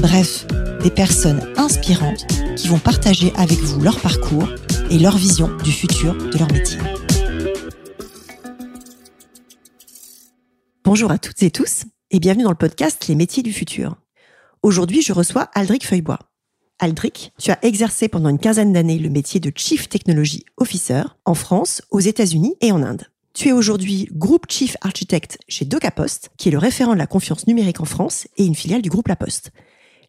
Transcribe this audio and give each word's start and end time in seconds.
bref, 0.00 0.46
des 0.82 0.90
personnes 0.90 1.52
inspirantes 1.56 2.26
qui 2.56 2.68
vont 2.68 2.78
partager 2.78 3.32
avec 3.36 3.58
vous 3.58 3.80
leur 3.80 4.00
parcours 4.00 4.48
et 4.90 4.98
leur 4.98 5.16
vision 5.16 5.54
du 5.64 5.72
futur 5.72 6.14
de 6.14 6.38
leur 6.38 6.50
métier. 6.52 6.78
Bonjour 10.84 11.10
à 11.10 11.18
toutes 11.18 11.42
et 11.42 11.50
tous 11.50 11.84
et 12.10 12.20
bienvenue 12.20 12.44
dans 12.44 12.50
le 12.50 12.56
podcast 12.56 13.08
Les 13.08 13.14
métiers 13.14 13.42
du 13.42 13.52
futur. 13.52 13.96
Aujourd'hui, 14.62 15.02
je 15.02 15.12
reçois 15.12 15.50
Aldric 15.54 15.86
Feuillebois. 15.86 16.20
Aldric, 16.78 17.32
tu 17.38 17.50
as 17.50 17.58
exercé 17.62 18.08
pendant 18.08 18.28
une 18.28 18.38
quinzaine 18.38 18.72
d'années 18.72 18.98
le 18.98 19.10
métier 19.10 19.40
de 19.40 19.52
Chief 19.54 19.88
Technology 19.88 20.44
Officer 20.56 21.02
en 21.24 21.34
France, 21.34 21.82
aux 21.90 22.00
États-Unis 22.00 22.54
et 22.60 22.70
en 22.70 22.82
Inde. 22.82 23.04
Tu 23.34 23.48
es 23.48 23.52
aujourd'hui 23.52 24.08
Groupe 24.12 24.46
Chief 24.48 24.76
Architect 24.80 25.38
chez 25.48 25.64
DocaPost, 25.64 26.30
qui 26.36 26.48
est 26.48 26.52
le 26.52 26.58
référent 26.58 26.94
de 26.94 26.98
la 26.98 27.06
confiance 27.06 27.46
numérique 27.46 27.80
en 27.80 27.84
France 27.84 28.28
et 28.36 28.44
une 28.44 28.54
filiale 28.54 28.82
du 28.82 28.90
groupe 28.90 29.08
La 29.08 29.16
Poste. 29.16 29.52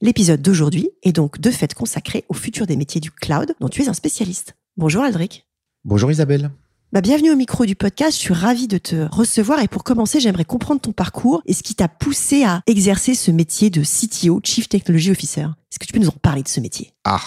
L'épisode 0.02 0.42
d'aujourd'hui 0.42 0.92
est 1.04 1.12
donc 1.12 1.42
de 1.42 1.52
fait 1.52 1.74
consacré 1.74 2.24
au 2.30 2.34
futur 2.34 2.66
des 2.66 2.78
métiers 2.78 3.02
du 3.02 3.12
cloud 3.12 3.54
dont 3.60 3.68
tu 3.68 3.82
es 3.84 3.90
un 3.90 3.94
spécialiste. 3.94 4.56
Bonjour 4.78 5.04
Aldric. 5.04 5.46
Bonjour 5.84 6.10
Isabelle. 6.10 6.52
Bah, 6.94 7.02
bienvenue 7.02 7.32
au 7.32 7.36
micro 7.36 7.66
du 7.66 7.76
podcast, 7.76 8.14
je 8.14 8.22
suis 8.22 8.34
ravie 8.34 8.70
de 8.70 8.78
te 8.78 9.14
recevoir 9.14 9.62
et 9.62 9.68
pour 9.68 9.84
commencer, 9.84 10.22
j'aimerais 10.22 10.46
comprendre 10.46 10.80
ton 10.80 10.94
parcours 10.94 11.42
et 11.46 11.52
ce 11.52 11.64
qui 11.64 11.76
t'a 11.76 11.90
poussé 11.90 12.46
à 12.46 12.62
exercer 12.66 13.14
ce 13.14 13.30
métier 13.30 13.70
de 13.70 13.82
CTO, 13.82 14.40
Chief 14.42 14.70
Technology 14.70 15.12
Officer. 15.12 15.42
Est-ce 15.42 15.80
que 15.80 15.86
tu 15.86 15.92
peux 15.92 16.00
nous 16.00 16.08
en 16.08 16.12
parler 16.12 16.44
de 16.44 16.48
ce 16.48 16.62
métier? 16.62 16.94
Ah, 17.04 17.20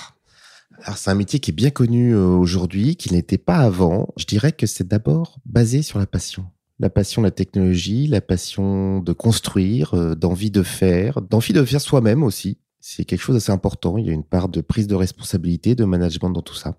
alors 0.82 0.96
c'est 0.96 1.10
un 1.10 1.14
métier 1.14 1.40
qui 1.40 1.50
est 1.50 1.54
bien 1.54 1.70
connu 1.70 2.14
euh, 2.14 2.24
aujourd'hui, 2.24 2.96
qui 2.96 3.12
n'était 3.12 3.36
pas 3.36 3.58
avant. 3.58 4.08
Je 4.16 4.24
dirais 4.24 4.52
que 4.52 4.66
c'est 4.66 4.88
d'abord 4.88 5.40
basé 5.44 5.82
sur 5.82 5.98
la 5.98 6.06
passion. 6.06 6.46
La 6.80 6.88
passion 6.88 7.20
de 7.20 7.26
la 7.26 7.32
technologie, 7.32 8.06
la 8.06 8.22
passion 8.22 9.00
de 9.00 9.12
construire, 9.12 9.92
euh, 9.92 10.14
d'envie 10.14 10.50
de 10.50 10.62
faire, 10.62 11.20
d'envie 11.20 11.52
de 11.52 11.62
faire 11.66 11.82
soi-même 11.82 12.22
aussi. 12.22 12.56
C'est 12.84 13.04
quelque 13.04 13.20
chose 13.20 13.36
d'assez 13.36 13.52
important. 13.52 13.96
Il 13.96 14.06
y 14.06 14.10
a 14.10 14.12
une 14.12 14.24
part 14.24 14.48
de 14.48 14.60
prise 14.60 14.88
de 14.88 14.96
responsabilité, 14.96 15.76
de 15.76 15.84
management 15.84 16.30
dans 16.30 16.42
tout 16.42 16.56
ça. 16.56 16.76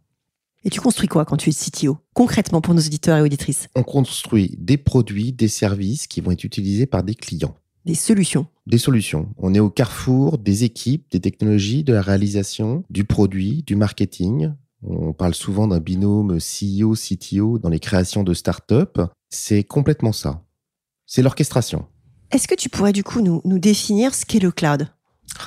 Et 0.65 0.69
tu 0.69 0.81
construis 0.81 1.07
quoi 1.07 1.23
quand 1.23 1.37
tu 1.37 1.49
es 1.49 1.53
CTO 1.53 1.97
Concrètement 2.13 2.59
pour 2.59 2.73
nos 2.73 2.81
auditeurs 2.81 3.17
et 3.17 3.21
auditrices? 3.21 3.69
On 3.73 3.83
construit 3.83 4.53
des 4.59 4.77
produits, 4.77 5.31
des 5.31 5.47
services 5.47 6.07
qui 6.07 6.19
vont 6.19 6.31
être 6.31 6.43
utilisés 6.43 6.85
par 6.85 7.03
des 7.03 7.15
clients. 7.15 7.55
Des 7.85 7.95
solutions. 7.95 8.47
Des 8.67 8.77
solutions. 8.77 9.29
On 9.37 9.53
est 9.53 9.61
au 9.61 9.69
carrefour 9.69 10.37
des 10.37 10.65
équipes, 10.65 11.09
des 11.09 11.21
technologies, 11.21 11.85
de 11.85 11.93
la 11.93 12.01
réalisation, 12.01 12.83
du 12.89 13.05
produit, 13.05 13.63
du 13.63 13.77
marketing. 13.77 14.51
On 14.85 15.13
parle 15.13 15.33
souvent 15.33 15.69
d'un 15.69 15.79
binôme 15.79 16.37
CEO, 16.37 16.95
CTO 16.95 17.59
dans 17.59 17.69
les 17.69 17.79
créations 17.79 18.23
de 18.23 18.33
start-up. 18.33 18.99
C'est 19.29 19.63
complètement 19.63 20.11
ça. 20.11 20.43
C'est 21.05 21.21
l'orchestration. 21.21 21.85
Est-ce 22.31 22.49
que 22.49 22.55
tu 22.55 22.67
pourrais 22.67 22.93
du 22.93 23.05
coup 23.05 23.21
nous, 23.21 23.41
nous 23.45 23.59
définir 23.59 24.13
ce 24.13 24.25
qu'est 24.25 24.39
le 24.39 24.51
cloud? 24.51 24.89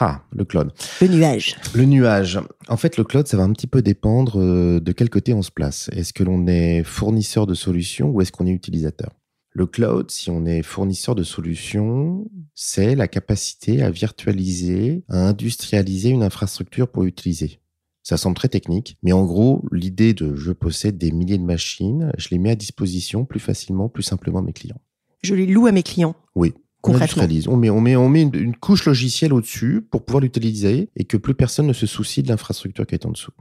Ah, 0.00 0.22
le 0.32 0.44
cloud. 0.44 0.72
Le 1.00 1.08
nuage. 1.08 1.56
Le 1.74 1.84
nuage. 1.84 2.40
En 2.68 2.76
fait, 2.76 2.96
le 2.96 3.04
cloud, 3.04 3.26
ça 3.26 3.36
va 3.36 3.44
un 3.44 3.52
petit 3.52 3.66
peu 3.66 3.82
dépendre 3.82 4.40
euh, 4.40 4.80
de 4.80 4.92
quel 4.92 5.08
côté 5.10 5.32
on 5.32 5.42
se 5.42 5.50
place. 5.50 5.88
Est-ce 5.92 6.12
que 6.12 6.24
l'on 6.24 6.46
est 6.46 6.82
fournisseur 6.82 7.46
de 7.46 7.54
solutions 7.54 8.10
ou 8.10 8.20
est-ce 8.20 8.32
qu'on 8.32 8.46
est 8.46 8.52
utilisateur? 8.52 9.10
Le 9.52 9.66
cloud, 9.66 10.10
si 10.10 10.30
on 10.30 10.44
est 10.44 10.62
fournisseur 10.62 11.14
de 11.14 11.22
solutions, 11.22 12.30
c'est 12.54 12.94
la 12.94 13.08
capacité 13.08 13.82
à 13.82 13.90
virtualiser, 13.90 15.02
à 15.08 15.28
industrialiser 15.28 16.10
une 16.10 16.22
infrastructure 16.22 16.88
pour 16.88 17.04
utiliser. 17.04 17.60
Ça 18.02 18.18
semble 18.18 18.36
très 18.36 18.48
technique, 18.48 18.98
mais 19.02 19.12
en 19.12 19.24
gros, 19.24 19.64
l'idée 19.72 20.12
de 20.12 20.36
je 20.36 20.52
possède 20.52 20.98
des 20.98 21.10
milliers 21.10 21.38
de 21.38 21.42
machines, 21.42 22.12
je 22.18 22.28
les 22.30 22.38
mets 22.38 22.50
à 22.50 22.54
disposition 22.54 23.24
plus 23.24 23.40
facilement, 23.40 23.88
plus 23.88 24.02
simplement 24.02 24.40
à 24.40 24.42
mes 24.42 24.52
clients. 24.52 24.80
Je 25.22 25.34
les 25.34 25.46
loue 25.46 25.66
à 25.66 25.72
mes 25.72 25.82
clients. 25.82 26.14
Oui, 26.34 26.52
on 26.88 27.56
met, 27.56 27.70
on 27.70 27.80
met, 27.80 27.96
on 27.96 28.08
met 28.08 28.22
une, 28.22 28.56
couche 28.56 28.86
logicielle 28.86 29.32
au-dessus 29.32 29.82
pour 29.82 30.04
pouvoir 30.04 30.20
l'utiliser 30.22 30.90
et 30.96 31.04
que 31.04 31.16
plus 31.16 31.34
personne 31.34 31.66
ne 31.66 31.72
se 31.72 31.86
soucie 31.86 32.22
de 32.22 32.28
l'infrastructure 32.28 32.86
qui 32.86 32.94
est 32.94 33.06
en 33.06 33.10
dessous. 33.10 33.32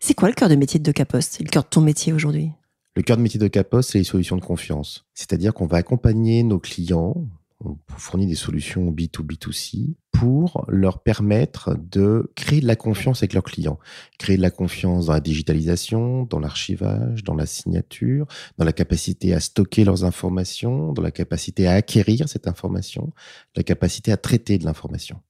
C'est 0.00 0.14
quoi 0.14 0.28
le 0.28 0.34
cœur 0.34 0.48
de 0.48 0.56
métier 0.56 0.80
de 0.80 0.84
DocaPost 0.84 1.40
Le 1.40 1.48
cœur 1.48 1.62
de 1.62 1.68
ton 1.68 1.80
métier 1.80 2.12
aujourd'hui? 2.12 2.50
Le 2.94 3.02
cœur 3.02 3.16
de 3.16 3.22
métier 3.22 3.38
de 3.38 3.44
DocaPost, 3.44 3.90
c'est 3.92 3.98
les 3.98 4.04
solutions 4.04 4.36
de 4.36 4.42
confiance. 4.42 5.06
C'est-à-dire 5.14 5.54
qu'on 5.54 5.66
va 5.66 5.78
accompagner 5.78 6.42
nos 6.42 6.58
clients, 6.58 7.26
on 7.64 7.76
fournit 7.96 8.26
des 8.26 8.34
solutions 8.34 8.90
B2B2C 8.90 9.94
pour 10.12 10.64
leur 10.68 11.02
permettre 11.02 11.76
de 11.76 12.30
créer 12.36 12.60
de 12.60 12.66
la 12.66 12.76
confiance 12.76 13.18
avec 13.18 13.32
leurs 13.32 13.42
clients. 13.42 13.78
Créer 14.18 14.36
de 14.36 14.42
la 14.42 14.50
confiance 14.50 15.06
dans 15.06 15.12
la 15.12 15.20
digitalisation, 15.20 16.24
dans 16.24 16.38
l'archivage, 16.38 17.24
dans 17.24 17.34
la 17.34 17.46
signature, 17.46 18.26
dans 18.58 18.64
la 18.64 18.72
capacité 18.72 19.34
à 19.34 19.40
stocker 19.40 19.84
leurs 19.84 20.04
informations, 20.04 20.92
dans 20.92 21.02
la 21.02 21.10
capacité 21.10 21.66
à 21.66 21.72
acquérir 21.72 22.28
cette 22.28 22.46
information, 22.46 23.12
la 23.56 23.62
capacité 23.62 24.12
à 24.12 24.16
traiter 24.16 24.58
de 24.58 24.64
l'information. 24.64 25.20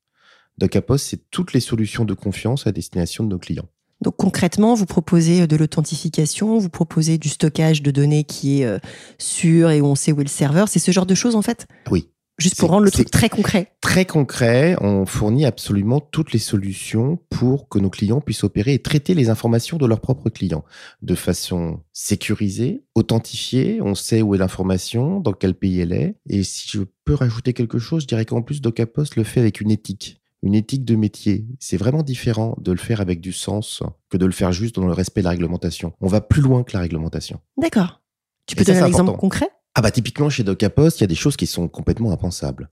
DocaPost, 0.58 1.06
c'est 1.06 1.30
toutes 1.30 1.54
les 1.54 1.60
solutions 1.60 2.04
de 2.04 2.14
confiance 2.14 2.66
à 2.66 2.72
destination 2.72 3.24
de 3.24 3.30
nos 3.30 3.38
clients. 3.38 3.68
Donc 4.02 4.16
concrètement, 4.16 4.74
vous 4.74 4.84
proposez 4.84 5.46
de 5.46 5.56
l'authentification, 5.56 6.58
vous 6.58 6.68
proposez 6.68 7.18
du 7.18 7.28
stockage 7.28 7.82
de 7.82 7.90
données 7.90 8.24
qui 8.24 8.60
est 8.60 8.66
euh, 8.66 8.78
sûr 9.18 9.70
et 9.70 9.80
où 9.80 9.86
on 9.86 9.94
sait 9.94 10.12
où 10.12 10.20
est 10.20 10.24
le 10.24 10.28
serveur. 10.28 10.68
C'est 10.68 10.80
ce 10.80 10.90
genre 10.90 11.06
de 11.06 11.14
choses 11.14 11.36
en 11.36 11.42
fait? 11.42 11.66
Oui, 11.90 12.08
Juste 12.42 12.58
pour 12.58 12.70
rendre 12.70 12.84
le 12.84 12.90
truc 12.90 13.10
très 13.10 13.28
concret. 13.28 13.72
Très 13.80 14.04
concret, 14.04 14.76
on 14.80 15.06
fournit 15.06 15.44
absolument 15.44 16.00
toutes 16.00 16.32
les 16.32 16.40
solutions 16.40 17.18
pour 17.30 17.68
que 17.68 17.78
nos 17.78 17.90
clients 17.90 18.20
puissent 18.20 18.42
opérer 18.42 18.74
et 18.74 18.80
traiter 18.80 19.14
les 19.14 19.30
informations 19.30 19.76
de 19.76 19.86
leurs 19.86 20.00
propres 20.00 20.28
clients 20.28 20.64
de 21.02 21.14
façon 21.14 21.80
sécurisée, 21.92 22.82
authentifiée. 22.94 23.80
On 23.80 23.94
sait 23.94 24.22
où 24.22 24.34
est 24.34 24.38
l'information, 24.38 25.20
dans 25.20 25.32
quel 25.32 25.54
pays 25.54 25.80
elle 25.80 25.92
est. 25.92 26.16
Et 26.28 26.42
si 26.42 26.68
je 26.68 26.82
peux 27.04 27.14
rajouter 27.14 27.52
quelque 27.52 27.78
chose, 27.78 28.02
je 28.02 28.08
dirais 28.08 28.24
qu'en 28.24 28.42
plus, 28.42 28.60
DocaPost 28.60 29.16
le 29.16 29.24
fait 29.24 29.40
avec 29.40 29.60
une 29.60 29.70
éthique 29.70 30.18
une 30.44 30.54
éthique 30.56 30.84
de 30.84 30.96
métier. 30.96 31.46
C'est 31.60 31.76
vraiment 31.76 32.02
différent 32.02 32.56
de 32.60 32.72
le 32.72 32.78
faire 32.78 33.00
avec 33.00 33.20
du 33.20 33.32
sens 33.32 33.80
que 34.10 34.16
de 34.16 34.26
le 34.26 34.32
faire 34.32 34.50
juste 34.50 34.74
dans 34.74 34.86
le 34.86 34.92
respect 34.92 35.20
de 35.20 35.26
la 35.26 35.30
réglementation. 35.30 35.92
On 36.00 36.08
va 36.08 36.20
plus 36.20 36.42
loin 36.42 36.64
que 36.64 36.72
la 36.72 36.80
réglementation. 36.80 37.40
D'accord. 37.56 38.00
Tu 38.46 38.56
peux 38.56 38.64
donner 38.64 38.80
un 38.80 38.86
exemple 38.86 39.16
concret? 39.16 39.48
Ah 39.74 39.80
bah 39.80 39.90
typiquement 39.90 40.28
chez 40.28 40.44
DocaPost, 40.44 41.00
il 41.00 41.02
y 41.02 41.04
a 41.04 41.08
des 41.08 41.14
choses 41.14 41.36
qui 41.36 41.46
sont 41.46 41.66
complètement 41.66 42.12
impensables. 42.12 42.68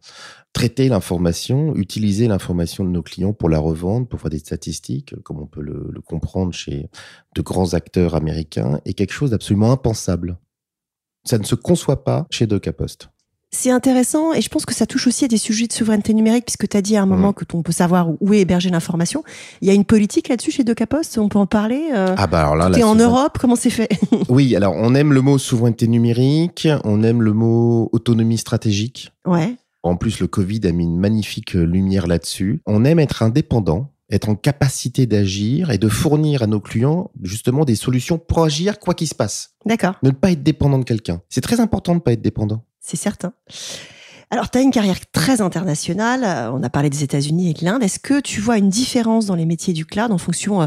Traiter 0.52 0.88
l'information, 0.88 1.74
utiliser 1.74 2.28
l'information 2.28 2.84
de 2.84 2.90
nos 2.90 3.02
clients 3.02 3.32
pour 3.32 3.48
la 3.48 3.58
revendre, 3.58 4.06
pour 4.06 4.20
faire 4.20 4.30
des 4.30 4.38
statistiques, 4.38 5.14
comme 5.22 5.40
on 5.40 5.46
peut 5.46 5.62
le, 5.62 5.92
comprendre 6.04 6.52
chez 6.52 6.90
de 7.34 7.40
grands 7.40 7.72
acteurs 7.72 8.14
américains, 8.14 8.80
est 8.84 8.92
quelque 8.92 9.12
chose 9.12 9.30
d'absolument 9.30 9.72
impensable. 9.72 10.38
Ça 11.24 11.38
ne 11.38 11.44
se 11.44 11.54
conçoit 11.54 12.04
pas 12.04 12.26
chez 12.30 12.46
DocaPost. 12.46 13.08
C'est 13.52 13.70
intéressant 13.70 14.32
et 14.32 14.40
je 14.40 14.48
pense 14.48 14.64
que 14.64 14.74
ça 14.74 14.86
touche 14.86 15.08
aussi 15.08 15.24
à 15.24 15.28
des 15.28 15.36
sujets 15.36 15.66
de 15.66 15.72
souveraineté 15.72 16.14
numérique 16.14 16.44
puisque 16.44 16.68
tu 16.68 16.76
as 16.76 16.82
dit 16.82 16.96
à 16.96 17.02
un 17.02 17.06
moment 17.06 17.28
mhm. 17.28 17.34
que 17.34 17.44
on 17.52 17.62
peut 17.62 17.72
savoir 17.72 18.08
où 18.20 18.32
est 18.32 18.40
hébergée 18.40 18.70
l'information. 18.70 19.24
Il 19.60 19.66
y 19.66 19.70
a 19.72 19.74
une 19.74 19.84
politique 19.84 20.28
là-dessus 20.28 20.52
chez 20.52 20.62
DocaPost, 20.62 21.18
on 21.18 21.28
peut 21.28 21.38
en 21.38 21.46
parler 21.46 21.88
euh, 21.92 22.14
Ah 22.16 22.28
bah 22.28 22.42
alors 22.42 22.54
là, 22.54 22.70
t'es 22.70 22.84
en 22.84 22.94
Europe, 22.94 23.38
comment 23.40 23.56
c'est 23.56 23.70
fait 23.70 23.88
Oui, 24.28 24.54
alors 24.54 24.74
on 24.76 24.94
aime 24.94 25.12
le 25.12 25.20
mot 25.20 25.36
souveraineté 25.36 25.88
numérique, 25.88 26.68
on 26.84 27.02
aime 27.02 27.22
le 27.22 27.32
mot 27.32 27.88
autonomie 27.92 28.38
stratégique. 28.38 29.12
Ouais. 29.26 29.56
En 29.82 29.96
plus, 29.96 30.20
le 30.20 30.28
Covid 30.28 30.60
a 30.64 30.72
mis 30.72 30.84
une 30.84 30.98
magnifique 30.98 31.54
lumière 31.54 32.06
là-dessus. 32.06 32.62
On 32.66 32.84
aime 32.84 33.00
être 33.00 33.22
indépendant, 33.22 33.90
être 34.10 34.28
en 34.28 34.36
capacité 34.36 35.06
d'agir 35.06 35.70
et 35.70 35.78
de 35.78 35.88
fournir 35.88 36.42
à 36.42 36.46
nos 36.46 36.60
clients 36.60 37.10
justement 37.22 37.64
des 37.64 37.74
solutions 37.74 38.18
pour 38.18 38.44
agir 38.44 38.78
quoi 38.78 38.94
qu'il 38.94 39.08
se 39.08 39.14
passe. 39.14 39.54
D'accord. 39.66 39.94
Ne 40.02 40.10
pas 40.10 40.30
être 40.30 40.42
dépendant 40.42 40.78
de 40.78 40.84
quelqu'un. 40.84 41.20
C'est 41.28 41.40
très 41.40 41.58
important 41.58 41.92
de 41.92 41.98
ne 41.98 42.02
pas 42.02 42.12
être 42.12 42.22
dépendant 42.22 42.62
c'est 42.80 42.96
certain. 42.96 43.32
Alors, 44.30 44.50
tu 44.50 44.58
as 44.58 44.60
une 44.60 44.70
carrière 44.70 44.98
très 45.10 45.40
internationale. 45.40 46.22
Euh, 46.24 46.52
on 46.52 46.62
a 46.62 46.70
parlé 46.70 46.88
des 46.88 47.02
États-Unis 47.02 47.50
et 47.50 47.54
de 47.54 47.64
l'Inde. 47.64 47.82
Est-ce 47.82 47.98
que 47.98 48.20
tu 48.20 48.40
vois 48.40 48.58
une 48.58 48.68
différence 48.70 49.26
dans 49.26 49.34
les 49.34 49.46
métiers 49.46 49.74
du 49.74 49.84
cloud 49.86 50.12
en 50.12 50.18
fonction 50.18 50.62
euh, 50.62 50.66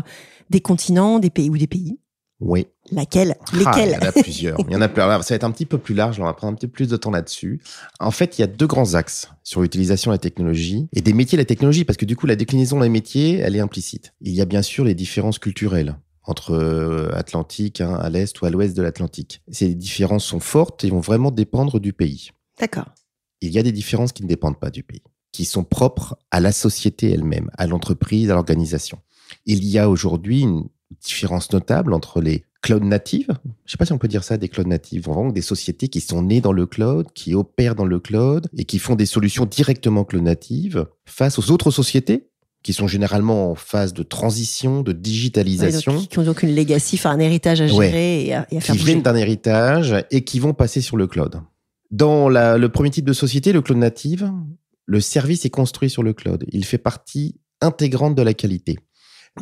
des 0.49 0.59
continents, 0.59 1.19
des 1.19 1.29
pays 1.29 1.49
ou 1.49 1.57
des 1.57 1.67
pays? 1.67 1.97
Oui. 2.41 2.67
Laquelle? 2.91 3.37
Ah, 3.39 3.57
Lesquels 3.57 3.89
Il 3.89 3.93
y 3.93 4.05
en 4.05 4.09
a 4.09 4.11
plusieurs. 4.11 4.59
il 4.67 4.73
y 4.73 4.75
en 4.75 4.81
a 4.81 4.89
plusieurs. 4.89 5.23
Ça 5.23 5.33
va 5.33 5.35
être 5.37 5.43
un 5.45 5.51
petit 5.51 5.65
peu 5.65 5.77
plus 5.77 5.95
large. 5.95 6.19
On 6.19 6.25
va 6.25 6.33
prendre 6.33 6.51
un 6.51 6.55
petit 6.57 6.67
peu 6.67 6.73
plus 6.73 6.89
de 6.89 6.97
temps 6.97 7.11
là-dessus. 7.11 7.61
En 8.01 8.11
fait, 8.11 8.37
il 8.37 8.41
y 8.41 8.43
a 8.43 8.47
deux 8.47 8.67
grands 8.67 8.95
axes 8.95 9.29
sur 9.43 9.61
l'utilisation 9.61 10.11
de 10.11 10.15
la 10.15 10.19
technologie 10.19 10.89
et 10.91 10.99
des 10.99 11.13
métiers 11.13 11.37
de 11.37 11.41
la 11.41 11.45
technologie, 11.45 11.85
parce 11.85 11.95
que 11.95 12.03
du 12.03 12.17
coup, 12.17 12.27
la 12.27 12.35
déclinaison 12.35 12.81
des 12.81 12.89
métiers, 12.89 13.37
elle 13.37 13.55
est 13.55 13.61
implicite. 13.61 14.13
Il 14.19 14.33
y 14.33 14.41
a 14.41 14.45
bien 14.45 14.61
sûr 14.61 14.83
les 14.83 14.93
différences 14.93 15.39
culturelles 15.39 15.95
entre 16.23 16.51
euh, 16.51 17.09
Atlantique, 17.13 17.81
hein, 17.81 17.95
à 17.95 18.09
l'est 18.09 18.39
ou 18.41 18.45
à 18.45 18.49
l'ouest 18.49 18.75
de 18.75 18.81
l'Atlantique. 18.81 19.41
Ces 19.51 19.75
différences 19.75 20.25
sont 20.25 20.39
fortes 20.39 20.83
et 20.83 20.89
vont 20.89 20.99
vraiment 20.99 21.31
dépendre 21.31 21.79
du 21.79 21.93
pays. 21.93 22.31
D'accord. 22.59 22.93
Il 23.41 23.51
y 23.51 23.59
a 23.59 23.63
des 23.63 23.71
différences 23.71 24.13
qui 24.13 24.23
ne 24.23 24.27
dépendent 24.27 24.59
pas 24.59 24.71
du 24.71 24.83
pays, 24.83 25.03
qui 25.31 25.45
sont 25.45 25.63
propres 25.63 26.17
à 26.31 26.39
la 26.39 26.51
société 26.51 27.11
elle-même, 27.11 27.49
à 27.57 27.67
l'entreprise, 27.67 28.31
à 28.31 28.35
l'organisation. 28.35 28.99
Il 29.45 29.65
y 29.65 29.77
a 29.79 29.89
aujourd'hui 29.89 30.41
une 30.41 30.69
différence 31.01 31.51
notable 31.51 31.93
entre 31.93 32.21
les 32.21 32.45
cloud 32.61 32.83
natives, 32.83 33.27
je 33.27 33.49
ne 33.49 33.71
sais 33.71 33.77
pas 33.77 33.85
si 33.85 33.91
on 33.91 33.97
peut 33.97 34.07
dire 34.07 34.23
ça, 34.23 34.37
des 34.37 34.47
cloud 34.47 34.67
natives, 34.67 35.03
vraiment 35.03 35.31
des 35.31 35.41
sociétés 35.41 35.89
qui 35.89 35.99
sont 35.99 36.21
nées 36.21 36.39
dans 36.39 36.53
le 36.53 36.65
cloud, 36.65 37.07
qui 37.13 37.35
opèrent 37.35 37.75
dans 37.75 37.85
le 37.85 37.99
cloud 37.99 38.47
et 38.57 38.63
qui 38.63 38.79
font 38.79 38.95
des 38.95 39.05
solutions 39.05 39.45
directement 39.45 40.05
cloud 40.05 40.23
natives 40.23 40.87
face 41.05 41.37
aux 41.37 41.51
autres 41.51 41.71
sociétés 41.71 42.29
qui 42.63 42.73
sont 42.73 42.87
généralement 42.87 43.51
en 43.51 43.55
phase 43.55 43.93
de 43.93 44.03
transition, 44.03 44.81
de 44.81 44.93
digitalisation. 44.93 45.99
qui 46.05 46.17
ont 46.17 46.23
donc 46.23 46.43
une 46.43 46.55
legacy, 46.55 46.95
enfin 46.95 47.11
un 47.11 47.19
héritage 47.19 47.61
à 47.61 47.67
gérer 47.67 48.25
et, 48.25 48.33
à, 48.33 48.47
et, 48.49 48.57
à, 48.57 48.61
faire 48.61 48.75
Qui 48.75 48.83
viennent 48.83 49.01
d'un 49.01 49.15
héritage 49.15 49.93
et 50.09 50.23
qui 50.23 50.39
vont 50.39 50.53
passer 50.53 50.81
sur 50.81 50.97
le 50.97 51.05
cloud. 51.05 51.41
Dans 51.91 52.29
la, 52.29 52.57
le 52.57 52.69
premier 52.69 52.89
type 52.89 53.05
de 53.05 53.13
société, 53.13 53.51
le 53.51 53.61
cloud 53.61 53.77
native, 53.77 54.31
le 54.85 54.99
service 55.01 55.45
est 55.45 55.49
construit 55.49 55.89
sur 55.89 56.03
le 56.03 56.13
cloud. 56.13 56.45
Il 56.51 56.65
fait 56.65 56.77
partie 56.77 57.35
intégrante 57.61 58.15
de 58.15 58.21
la 58.21 58.33
qualité. 58.33 58.79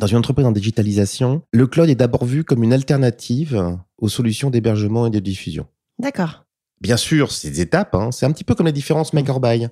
Dans 0.00 0.06
une 0.06 0.16
entreprise 0.16 0.46
en 0.46 0.52
digitalisation, 0.52 1.42
le 1.52 1.66
cloud 1.66 1.88
est 1.88 1.94
d'abord 1.94 2.24
vu 2.24 2.44
comme 2.44 2.64
une 2.64 2.72
alternative 2.72 3.78
aux 3.98 4.08
solutions 4.08 4.50
d'hébergement 4.50 5.06
et 5.06 5.10
de 5.10 5.18
diffusion. 5.18 5.66
D'accord. 5.98 6.44
Bien 6.82 6.96
sûr, 6.96 7.30
c'est 7.30 7.48
des 7.48 7.60
étapes. 7.60 7.94
Hein. 7.94 8.10
C'est 8.10 8.26
un 8.26 8.32
petit 8.32 8.42
peu 8.42 8.56
comme 8.56 8.66
la 8.66 8.72
différence 8.72 9.12
make 9.12 9.28
or 9.28 9.40
buy. 9.40 9.68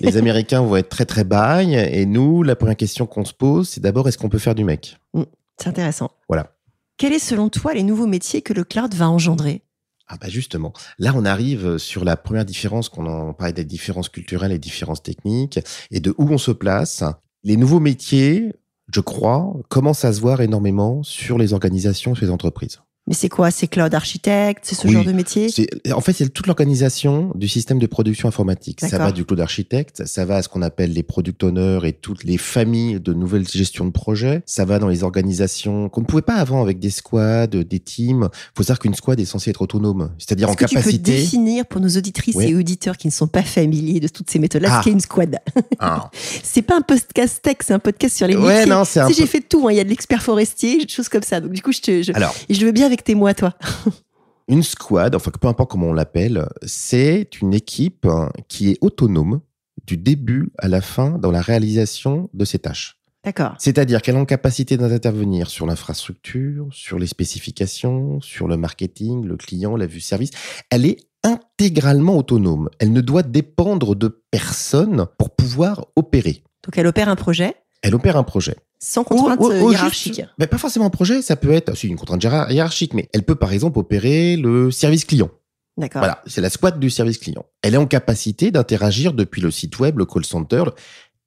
Les 0.00 0.16
Américains 0.16 0.60
vont 0.60 0.76
être 0.76 0.88
très 0.88 1.06
très 1.06 1.22
buy 1.22 1.74
et 1.74 2.04
nous, 2.04 2.42
la 2.42 2.56
première 2.56 2.76
question 2.76 3.06
qu'on 3.06 3.24
se 3.24 3.32
pose, 3.32 3.68
c'est 3.68 3.80
d'abord 3.80 4.08
est-ce 4.08 4.18
qu'on 4.18 4.28
peut 4.28 4.38
faire 4.38 4.56
du 4.56 4.64
make 4.64 4.98
mmh, 5.14 5.22
C'est 5.56 5.68
intéressant. 5.68 6.10
Voilà. 6.28 6.52
Quels 6.96 7.12
est 7.12 7.20
selon 7.20 7.48
toi 7.48 7.74
les 7.74 7.84
nouveaux 7.84 8.08
métiers 8.08 8.42
que 8.42 8.52
le 8.52 8.64
cloud 8.64 8.92
va 8.94 9.08
engendrer? 9.08 9.62
Ah 10.08 10.16
bah 10.20 10.28
justement, 10.28 10.72
là 10.98 11.12
on 11.14 11.24
arrive 11.24 11.76
sur 11.76 12.02
la 12.02 12.16
première 12.16 12.46
différence 12.46 12.88
qu'on 12.88 13.06
en 13.06 13.34
parlait 13.34 13.52
des 13.52 13.64
différences 13.64 14.08
culturelles 14.08 14.52
et 14.52 14.58
différences 14.58 15.02
techniques 15.02 15.60
et 15.90 16.00
de 16.00 16.14
où 16.18 16.28
on 16.30 16.38
se 16.38 16.50
place. 16.50 17.04
Les 17.44 17.56
nouveaux 17.56 17.78
métiers 17.78 18.52
je 18.92 19.00
crois, 19.00 19.54
commence 19.68 20.04
à 20.04 20.12
se 20.12 20.20
voir 20.20 20.40
énormément 20.40 21.02
sur 21.02 21.38
les 21.38 21.52
organisations, 21.52 22.14
sur 22.14 22.24
les 22.24 22.32
entreprises. 22.32 22.80
Mais 23.08 23.14
c'est 23.14 23.30
quoi? 23.30 23.50
C'est 23.50 23.68
cloud 23.68 23.94
architecte? 23.94 24.64
C'est 24.64 24.74
ce 24.74 24.86
genre 24.86 25.04
de 25.04 25.12
métier? 25.12 25.48
En 25.94 26.02
fait, 26.02 26.12
c'est 26.12 26.28
toute 26.28 26.46
l'organisation 26.46 27.32
du 27.34 27.48
système 27.48 27.78
de 27.78 27.86
production 27.86 28.28
informatique. 28.28 28.80
Ça 28.82 28.98
va 28.98 29.12
du 29.12 29.24
cloud 29.24 29.40
architecte, 29.40 30.04
ça 30.04 30.26
va 30.26 30.36
à 30.36 30.42
ce 30.42 30.48
qu'on 30.48 30.60
appelle 30.60 30.92
les 30.92 31.02
product 31.02 31.42
owners 31.42 31.80
et 31.84 31.94
toutes 31.94 32.24
les 32.24 32.36
familles 32.36 33.00
de 33.00 33.14
nouvelles 33.14 33.48
gestions 33.48 33.86
de 33.86 33.90
projets. 33.90 34.42
Ça 34.44 34.66
va 34.66 34.78
dans 34.78 34.88
les 34.88 35.04
organisations 35.04 35.88
qu'on 35.88 36.02
ne 36.02 36.06
pouvait 36.06 36.22
pas 36.22 36.34
avant 36.34 36.60
avec 36.60 36.78
des 36.80 36.90
squads, 36.90 37.46
des 37.46 37.80
teams. 37.80 38.28
Il 38.30 38.56
faut 38.56 38.62
savoir 38.62 38.78
qu'une 38.78 38.94
squad 38.94 39.18
est 39.18 39.24
censée 39.24 39.50
être 39.50 39.62
autonome, 39.62 40.10
c'est-à-dire 40.18 40.50
en 40.50 40.54
que 40.54 40.66
capacité. 40.66 40.98
Tu 40.98 40.98
peux 40.98 41.10
définir 41.10 41.66
pour 41.66 41.80
nos 41.80 41.88
auditrices 41.88 42.36
et 42.36 42.54
auditeurs 42.54 42.98
qui 42.98 43.06
ne 43.06 43.12
sont 43.12 43.26
pas 43.26 43.42
familiers 43.42 44.00
de 44.00 44.08
toutes 44.08 44.28
ces 44.28 44.38
méthodes-là 44.38 44.68
ce 44.68 44.74
ah. 44.74 44.80
qu'est 44.84 44.90
une 44.90 45.00
squad? 45.00 45.38
Ah. 45.78 46.10
c'est 46.42 46.62
pas 46.62 46.76
un 46.76 46.82
podcast 46.82 47.40
tech, 47.42 47.56
c'est 47.60 47.72
un 47.72 47.78
podcast 47.78 48.16
sur 48.18 48.26
les 48.26 48.36
ouais, 48.36 48.58
métiers. 48.58 48.70
Non, 48.70 48.84
c'est 48.84 49.06
si 49.06 49.14
j'ai 49.14 49.26
fait 49.26 49.40
tout, 49.40 49.66
hein. 49.66 49.72
il 49.72 49.76
y 49.76 49.80
a 49.80 49.84
de 49.84 49.88
l'expert 49.88 50.22
forestier, 50.22 50.84
des 50.84 50.92
choses 50.92 51.08
comme 51.08 51.22
ça. 51.22 51.40
Donc 51.40 51.52
du 51.52 51.62
coup, 51.62 51.72
je 51.72 51.80
te, 51.80 52.02
je, 52.02 52.12
Alors, 52.12 52.34
je 52.50 52.66
veux 52.66 52.72
bien 52.72 52.84
avec 52.84 52.97
tes 53.02 53.14
mots 53.14 53.32
toi. 53.32 53.54
une 54.48 54.62
squad, 54.62 55.14
enfin 55.14 55.30
peu 55.40 55.48
importe 55.48 55.70
comment 55.70 55.88
on 55.88 55.92
l'appelle, 55.92 56.48
c'est 56.62 57.40
une 57.40 57.54
équipe 57.54 58.06
qui 58.48 58.70
est 58.70 58.78
autonome 58.80 59.40
du 59.86 59.96
début 59.96 60.50
à 60.58 60.68
la 60.68 60.80
fin 60.80 61.18
dans 61.18 61.30
la 61.30 61.40
réalisation 61.40 62.30
de 62.34 62.44
ses 62.44 62.58
tâches. 62.58 62.98
D'accord. 63.24 63.54
C'est-à-dire 63.58 64.00
qu'elle 64.00 64.16
a 64.16 64.20
en 64.20 64.24
capacité 64.24 64.76
d'intervenir 64.76 65.50
sur 65.50 65.66
l'infrastructure, 65.66 66.68
sur 66.70 66.98
les 66.98 67.06
spécifications, 67.06 68.20
sur 68.20 68.48
le 68.48 68.56
marketing, 68.56 69.24
le 69.24 69.36
client, 69.36 69.76
la 69.76 69.86
vue 69.86 70.00
service. 70.00 70.30
Elle 70.70 70.86
est 70.86 71.08
intégralement 71.24 72.16
autonome. 72.16 72.70
Elle 72.78 72.92
ne 72.92 73.00
doit 73.00 73.22
dépendre 73.22 73.96
de 73.96 74.22
personne 74.30 75.06
pour 75.18 75.34
pouvoir 75.34 75.86
opérer. 75.96 76.42
Donc 76.64 76.78
elle 76.78 76.86
opère 76.86 77.08
un 77.08 77.16
projet 77.16 77.54
Elle 77.82 77.94
opère 77.94 78.16
un 78.16 78.24
projet. 78.24 78.56
Sans 78.80 79.04
contrainte 79.04 79.40
euh, 79.40 79.70
hiérarchique. 79.70 80.22
mais 80.38 80.46
pas 80.46 80.58
forcément 80.58 80.86
un 80.86 80.90
projet, 80.90 81.22
ça 81.22 81.36
peut 81.36 81.52
être, 81.52 81.72
aussi 81.72 81.88
une 81.88 81.96
contrainte 81.96 82.22
hiérarchique, 82.22 82.94
mais 82.94 83.08
elle 83.12 83.24
peut 83.24 83.34
par 83.34 83.52
exemple 83.52 83.78
opérer 83.78 84.36
le 84.36 84.70
service 84.70 85.04
client. 85.04 85.30
D'accord. 85.76 86.00
Voilà, 86.00 86.22
c'est 86.26 86.40
la 86.40 86.50
squad 86.50 86.78
du 86.80 86.90
service 86.90 87.18
client. 87.18 87.44
Elle 87.62 87.74
est 87.74 87.78
en 87.78 87.86
capacité 87.86 88.50
d'interagir 88.50 89.12
depuis 89.12 89.40
le 89.40 89.50
site 89.50 89.78
web, 89.78 89.98
le 89.98 90.06
call 90.06 90.24
center. 90.24 90.64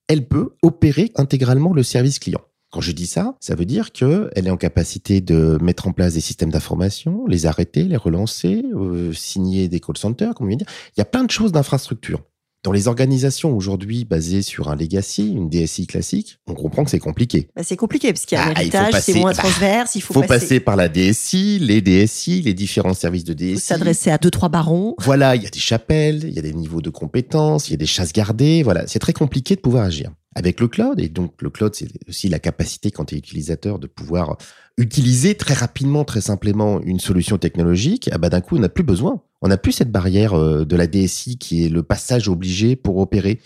Elle 0.08 0.28
peut 0.28 0.56
opérer 0.62 1.12
intégralement 1.16 1.74
le 1.74 1.84
service 1.84 2.20
client. 2.20 2.42
Quand 2.70 2.82
je 2.82 2.94
dis 2.94 3.08
ça, 3.08 3.36
ça 3.42 3.56
veut 3.56 3.66
dire 3.66 3.92
qu'elle 3.92 4.30
est 4.34 4.50
en 4.50 4.58
capacité 4.58 5.20
de 5.20 5.58
mettre 5.62 5.88
en 5.88 5.92
place 5.92 6.14
des 6.14 6.22
systèmes 6.22 6.52
d'information, 6.52 7.26
les 7.28 7.46
arrêter, 7.46 7.84
les 7.84 7.98
relancer, 7.98 8.64
euh, 8.74 9.12
signer 9.12 9.68
des 9.68 9.82
call 9.82 9.98
centers, 9.98 10.34
comme 10.34 10.48
on 10.48 10.50
vient 10.50 10.58
dire. 10.58 10.70
Il 10.96 11.00
y 11.00 11.02
a 11.02 11.06
plein 11.06 11.26
de 11.26 11.32
choses 11.32 11.52
d'infrastructure. 11.52 12.22
Dans 12.64 12.72
les 12.72 12.88
organisations 12.88 13.58
aujourd'hui 13.58 14.06
basées 14.06 14.44
sur 14.44 14.70
un 14.70 14.76
legacy, 14.76 15.28
une 15.28 15.50
DSI 15.50 15.88
classique, 15.88 16.38
on 16.46 16.54
comprend 16.54 16.84
que 16.84 16.92
c'est 16.92 17.00
compliqué. 17.00 17.48
Bah 17.56 17.64
c'est 17.64 17.76
compliqué 17.76 18.14
parce 18.14 18.28
qu'il 18.28 18.38
y 18.38 18.42
a 18.42 18.46
un 18.46 18.54
ah, 18.56 18.62
héritage, 18.62 19.02
c'est 19.02 19.16
moins 19.16 19.32
bah, 19.32 19.38
transverse, 19.38 19.96
il 19.96 20.02
faut, 20.02 20.14
faut 20.14 20.22
passer... 20.22 20.60
par 20.60 20.76
la 20.76 20.88
DSI, 20.88 21.58
les 21.58 21.82
DSI, 21.82 22.44
les 22.44 22.54
différents 22.54 22.94
services 22.94 23.24
de 23.24 23.34
DSI. 23.34 23.60
S'adresser 23.60 24.12
à 24.12 24.20
deux 24.20 24.30
trois 24.30 24.50
barons. 24.50 24.94
Voilà, 25.00 25.36
il 25.36 25.42
y 25.42 25.48
a 25.48 25.50
des 25.50 25.60
chapelles, 25.60 26.24
il 26.24 26.34
y 26.34 26.40
a 26.40 26.44
des 26.44 26.54
niveaux 26.54 26.82
de 26.82 26.92
compétences, 26.92 27.68
il 27.70 27.72
y 27.72 27.74
a 27.74 27.78
des 27.78 27.88
chasses 27.88 28.14
gardées. 28.14 28.62
Voilà, 28.62 28.86
c'est 28.86 29.00
très 29.00 29.14
compliqué 29.14 29.56
de 29.56 29.62
pouvoir 29.62 29.86
agir 29.86 30.12
avec 30.36 30.60
le 30.60 30.68
cloud. 30.68 31.00
Et 31.00 31.10
donc, 31.10 31.42
le 31.42 31.50
cloud, 31.50 31.74
c'est 31.74 31.88
aussi 32.08 32.30
la 32.30 32.38
capacité, 32.38 32.92
quand 32.92 33.06
tu 33.06 33.16
es 33.16 33.18
utilisateur, 33.18 33.80
de 33.80 33.88
pouvoir 33.88 34.38
utiliser 34.78 35.34
très 35.36 35.56
rapidement, 35.56 36.06
très 36.06 36.22
simplement 36.22 36.80
une 36.82 37.00
solution 37.00 37.40
technologique. 37.40 38.10
Ah 38.12 38.20
bah, 38.20 38.30
d'un 38.30 38.42
coup, 38.42 38.58
on 38.58 38.60
n'a 38.60 38.70
plus 38.70 38.84
besoin. 38.84 39.24
On 39.42 39.48
n'a 39.48 39.58
plus 39.58 39.72
cette 39.72 39.92
barrière 39.92 40.34
euh, 40.34 40.66
de 40.66 40.76
la 40.76 40.88
DSI 40.88 41.38
qui 41.38 41.66
est 41.66 41.70
le 41.70 41.84
passage 41.84 42.30
obligé 42.30 42.76
pour 42.76 42.98
opérer. 42.98 43.40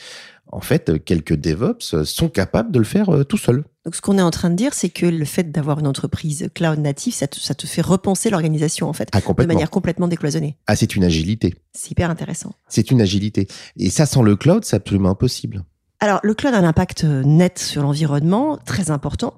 En 0.51 0.61
fait, 0.61 1.03
quelques 1.03 1.35
DevOps 1.35 2.03
sont 2.03 2.29
capables 2.29 2.71
de 2.71 2.79
le 2.79 2.85
faire 2.85 3.09
euh, 3.09 3.23
tout 3.23 3.37
seul. 3.37 3.63
Donc, 3.83 3.95
ce 3.95 4.01
qu'on 4.01 4.17
est 4.17 4.21
en 4.21 4.31
train 4.31 4.49
de 4.49 4.55
dire, 4.55 4.73
c'est 4.73 4.89
que 4.89 5.05
le 5.05 5.25
fait 5.25 5.51
d'avoir 5.51 5.79
une 5.79 5.87
entreprise 5.87 6.49
cloud 6.53 6.79
native, 6.79 7.13
ça 7.13 7.27
te, 7.27 7.39
ça 7.39 7.55
te 7.55 7.67
fait 7.67 7.81
repenser 7.81 8.29
l'organisation, 8.29 8.87
en 8.89 8.93
fait, 8.93 9.09
ah, 9.13 9.21
de 9.21 9.45
manière 9.45 9.69
complètement 9.69 10.07
décloisonnée. 10.07 10.57
Ah, 10.67 10.75
c'est 10.75 10.95
une 10.95 11.03
agilité. 11.03 11.55
C'est 11.73 11.91
hyper 11.91 12.09
intéressant. 12.09 12.53
C'est 12.67 12.91
une 12.91 13.01
agilité. 13.01 13.47
Et 13.77 13.89
ça, 13.89 14.05
sans 14.05 14.21
le 14.21 14.35
cloud, 14.35 14.65
c'est 14.65 14.75
absolument 14.75 15.09
impossible. 15.09 15.63
Alors, 15.99 16.19
le 16.23 16.33
cloud 16.33 16.53
a 16.53 16.57
un 16.57 16.63
impact 16.63 17.05
euh, 17.05 17.23
net 17.23 17.57
sur 17.57 17.81
l'environnement, 17.81 18.57
très 18.57 18.91
important. 18.91 19.33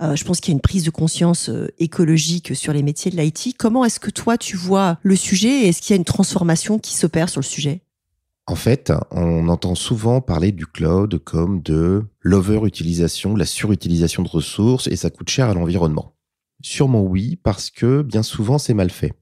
Euh, 0.00 0.16
je 0.16 0.24
pense 0.24 0.40
qu'il 0.40 0.52
y 0.52 0.54
a 0.54 0.56
une 0.56 0.60
prise 0.60 0.84
de 0.84 0.90
conscience 0.90 1.48
euh, 1.48 1.68
écologique 1.78 2.56
sur 2.56 2.72
les 2.72 2.82
métiers 2.82 3.10
de 3.10 3.16
l'IT. 3.16 3.56
Comment 3.56 3.84
est-ce 3.84 4.00
que 4.00 4.10
toi, 4.10 4.36
tu 4.36 4.56
vois 4.56 4.98
le 5.02 5.14
sujet 5.14 5.48
et 5.48 5.68
est-ce 5.68 5.80
qu'il 5.80 5.94
y 5.94 5.96
a 5.96 5.98
une 5.98 6.04
transformation 6.04 6.78
qui 6.78 6.94
s'opère 6.94 7.28
sur 7.28 7.40
le 7.40 7.46
sujet? 7.46 7.82
En 8.46 8.56
fait, 8.56 8.92
on 9.12 9.48
entend 9.48 9.76
souvent 9.76 10.20
parler 10.20 10.50
du 10.50 10.66
cloud 10.66 11.22
comme 11.22 11.62
de 11.62 12.04
l'over-utilisation, 12.20 13.36
la 13.36 13.46
surutilisation 13.46 14.24
de 14.24 14.28
ressources 14.28 14.88
et 14.88 14.96
ça 14.96 15.10
coûte 15.10 15.28
cher 15.28 15.48
à 15.48 15.54
l'environnement. 15.54 16.16
Sûrement 16.60 17.02
oui, 17.02 17.36
parce 17.36 17.70
que 17.70 18.02
bien 18.02 18.24
souvent 18.24 18.58
c'est 18.58 18.74
mal 18.74 18.90
fait. 18.90 19.12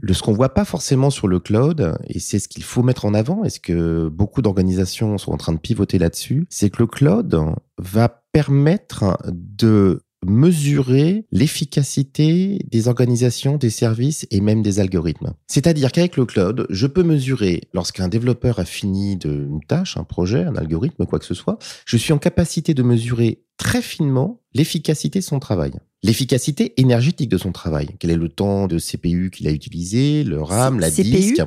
Le, 0.00 0.14
ce 0.14 0.22
qu'on 0.22 0.32
voit 0.32 0.54
pas 0.54 0.64
forcément 0.64 1.10
sur 1.10 1.28
le 1.28 1.38
cloud, 1.38 1.96
et 2.08 2.18
c'est 2.18 2.38
ce 2.38 2.48
qu'il 2.48 2.64
faut 2.64 2.82
mettre 2.82 3.04
en 3.04 3.14
avant, 3.14 3.44
et 3.44 3.50
ce 3.50 3.60
que 3.60 4.08
beaucoup 4.08 4.40
d'organisations 4.40 5.18
sont 5.18 5.32
en 5.32 5.36
train 5.36 5.52
de 5.52 5.58
pivoter 5.58 5.98
là-dessus, 5.98 6.46
c'est 6.48 6.70
que 6.70 6.78
le 6.82 6.86
cloud 6.86 7.38
va 7.78 8.08
permettre 8.32 9.18
de 9.30 10.02
mesurer 10.24 11.24
l'efficacité 11.32 12.64
des 12.70 12.88
organisations, 12.88 13.56
des 13.56 13.70
services 13.70 14.26
et 14.30 14.40
même 14.40 14.62
des 14.62 14.80
algorithmes. 14.80 15.34
C'est-à-dire 15.46 15.92
qu'avec 15.92 16.16
le 16.16 16.26
cloud, 16.26 16.66
je 16.70 16.86
peux 16.86 17.02
mesurer, 17.02 17.62
lorsqu'un 17.72 18.08
développeur 18.08 18.58
a 18.58 18.64
fini 18.64 19.16
de, 19.16 19.30
une 19.30 19.64
tâche, 19.66 19.96
un 19.96 20.04
projet, 20.04 20.44
un 20.44 20.56
algorithme, 20.56 21.06
quoi 21.06 21.18
que 21.18 21.24
ce 21.24 21.34
soit, 21.34 21.58
je 21.86 21.96
suis 21.96 22.12
en 22.12 22.18
capacité 22.18 22.74
de 22.74 22.82
mesurer 22.82 23.44
très 23.56 23.82
finement 23.82 24.40
l'efficacité 24.54 25.20
de 25.20 25.24
son 25.24 25.38
travail. 25.38 25.72
L'efficacité 26.02 26.80
énergétique 26.80 27.28
de 27.28 27.38
son 27.38 27.52
travail. 27.52 27.90
Quel 28.00 28.10
est 28.10 28.16
le 28.16 28.28
temps 28.28 28.66
de 28.66 28.78
CPU 28.78 29.30
qu'il 29.30 29.46
a 29.46 29.52
utilisé, 29.52 30.24
le 30.24 30.42
RAM, 30.42 30.80
la 30.80 30.90
CPU? 30.90 31.02
disque, 31.02 31.42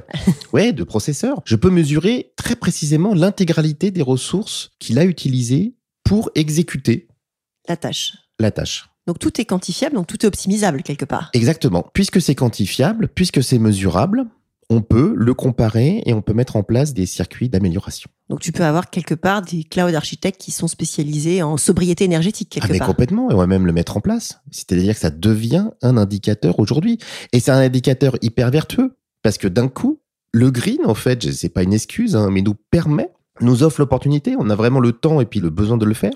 ouais, 0.54 0.72
de 0.72 0.84
processeur. 0.84 1.42
Je 1.46 1.58
peux 1.58 1.70
mesurer 1.70 2.32
très 2.38 2.56
précisément 2.56 3.14
l'intégralité 3.14 3.92
des 3.92 4.02
ressources 4.02 4.72
qu'il 4.80 4.98
a 4.98 5.04
utilisées 5.04 5.76
pour 6.06 6.30
exécuter 6.36 7.08
la 7.68 7.76
tâche. 7.76 8.14
La 8.40 8.52
tâche. 8.52 8.90
Donc 9.08 9.20
tout 9.20 9.40
est 9.40 9.46
quantifiable, 9.46 9.96
donc 9.96 10.08
tout 10.08 10.18
est 10.24 10.28
optimisable 10.28 10.82
quelque 10.82 11.06
part. 11.06 11.30
Exactement. 11.34 11.86
Puisque 11.94 12.22
c'est 12.22 12.36
quantifiable, 12.36 13.08
puisque 13.08 13.44
c'est 13.44 13.60
mesurable, 13.60 14.26
on 14.70 14.82
peut 14.82 15.14
le 15.16 15.34
comparer 15.34 16.02
et 16.06 16.14
on 16.14 16.22
peut 16.22 16.34
mettre 16.34 16.56
en 16.56 16.64
place 16.64 16.94
des 16.94 17.06
circuits 17.06 17.50
d'amélioration. 17.50 18.10
Donc 18.30 18.40
tu 18.40 18.52
peux 18.52 18.64
avoir 18.64 18.90
quelque 18.90 19.14
part 19.14 19.44
des 19.44 19.64
cloud 19.64 19.94
architectes 19.94 20.42
qui 20.42 20.52
sont 20.52 20.68
spécialisés 20.68 21.44
en 21.44 21.58
sobriété 21.58 22.04
énergétique 22.04 22.50
quelque 22.50 22.66
ah 22.66 22.72
mais 22.72 22.80
part. 22.80 22.88
complètement, 22.88 23.30
et 23.30 23.34
on 23.36 23.38
va 23.38 23.48
même 23.48 23.68
le 23.68 23.74
mettre 23.74 23.98
en 23.98 24.02
place. 24.02 24.42
C'est-à-dire 24.50 24.96
que 24.96 25.00
ça 25.00 25.12
devient 25.12 25.68
un 25.84 25.98
indicateur 25.98 26.60
aujourd'hui. 26.60 26.98
Et 27.32 27.40
c'est 27.40 27.52
un 27.52 27.60
indicateur 27.60 28.18
hyper 28.22 28.50
vertueux, 28.50 28.98
parce 29.22 29.38
que 29.38 29.48
d'un 29.48 29.68
coup, 29.68 30.02
le 30.32 30.50
green, 30.50 30.80
en 30.86 30.96
fait, 30.96 31.32
c'est 31.32 31.50
pas 31.50 31.64
une 31.64 31.74
excuse, 31.74 32.16
hein, 32.16 32.30
mais 32.32 32.42
nous 32.42 32.56
permet, 32.56 33.12
nous 33.42 33.64
offre 33.64 33.82
l'opportunité, 33.82 34.36
on 34.40 34.50
a 34.50 34.56
vraiment 34.56 34.80
le 34.80 34.94
temps 34.94 35.22
et 35.22 35.26
puis 35.26 35.40
le 35.40 35.50
besoin 35.50 35.78
de 35.78 35.86
le 35.86 35.94
faire, 35.94 36.14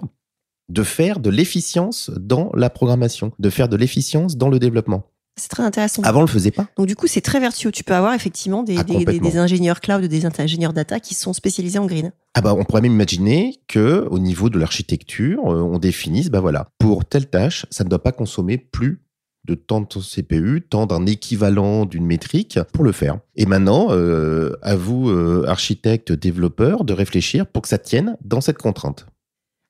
de 0.69 0.83
faire 0.83 1.19
de 1.19 1.29
l'efficience 1.29 2.09
dans 2.19 2.51
la 2.55 2.69
programmation, 2.69 3.31
de 3.39 3.49
faire 3.49 3.69
de 3.69 3.75
l'efficience 3.75 4.37
dans 4.37 4.49
le 4.49 4.59
développement. 4.59 5.03
C'est 5.39 5.47
très 5.49 5.63
intéressant. 5.63 6.01
Avant, 6.03 6.19
on 6.19 6.23
le 6.23 6.27
faisait 6.27 6.51
pas. 6.51 6.67
Donc 6.77 6.87
du 6.87 6.97
coup, 6.97 7.07
c'est 7.07 7.21
très 7.21 7.39
vertueux. 7.39 7.71
Tu 7.71 7.85
peux 7.85 7.93
avoir 7.95 8.13
effectivement 8.13 8.61
des, 8.61 8.77
Ah, 8.77 8.83
des- 8.83 8.91
des- 8.93 8.99
complètement. 9.05 9.29
des 9.29 9.37
ingénieurs 9.37 9.79
cloud, 9.79 10.03
des 10.03 10.25
ingénieurs 10.25 10.73
data 10.73 10.99
qui 10.99 11.15
sont 11.15 11.31
spécialisés 11.31 11.79
en 11.79 11.85
green. 11.85 12.11
Ah 12.33 12.41
bah, 12.41 12.53
on 12.57 12.65
pourrait 12.65 12.81
même 12.81 12.91
imaginer 12.91 13.55
que 13.69 14.05
au 14.11 14.19
niveau 14.19 14.49
de 14.49 14.59
l'architecture, 14.59 15.39
euh, 15.49 15.61
on 15.61 15.79
définisse, 15.79 16.29
bah 16.29 16.41
voilà, 16.41 16.67
pour 16.77 17.05
telle 17.05 17.29
tâche, 17.29 17.65
ça 17.69 17.83
ne 17.85 17.89
doit 17.89 18.03
pas 18.03 18.11
consommer 18.11 18.57
plus 18.57 19.01
de 19.47 19.55
temps 19.55 19.79
de 19.79 19.85
ton 19.87 20.01
CPU, 20.01 20.61
tant 20.69 20.85
d'un 20.85 21.05
équivalent 21.05 21.85
d'une 21.85 22.05
métrique 22.05 22.59
pour 22.73 22.83
le 22.83 22.91
faire. 22.91 23.19
Et 23.37 23.45
maintenant, 23.45 23.87
euh, 23.91 24.51
à 24.61 24.75
vous, 24.75 25.09
euh, 25.09 25.45
architectes, 25.47 26.11
développeurs, 26.11 26.83
de 26.83 26.91
réfléchir 26.91 27.47
pour 27.47 27.61
que 27.61 27.69
ça 27.69 27.77
tienne 27.77 28.17
dans 28.25 28.41
cette 28.41 28.57
contrainte. 28.57 29.05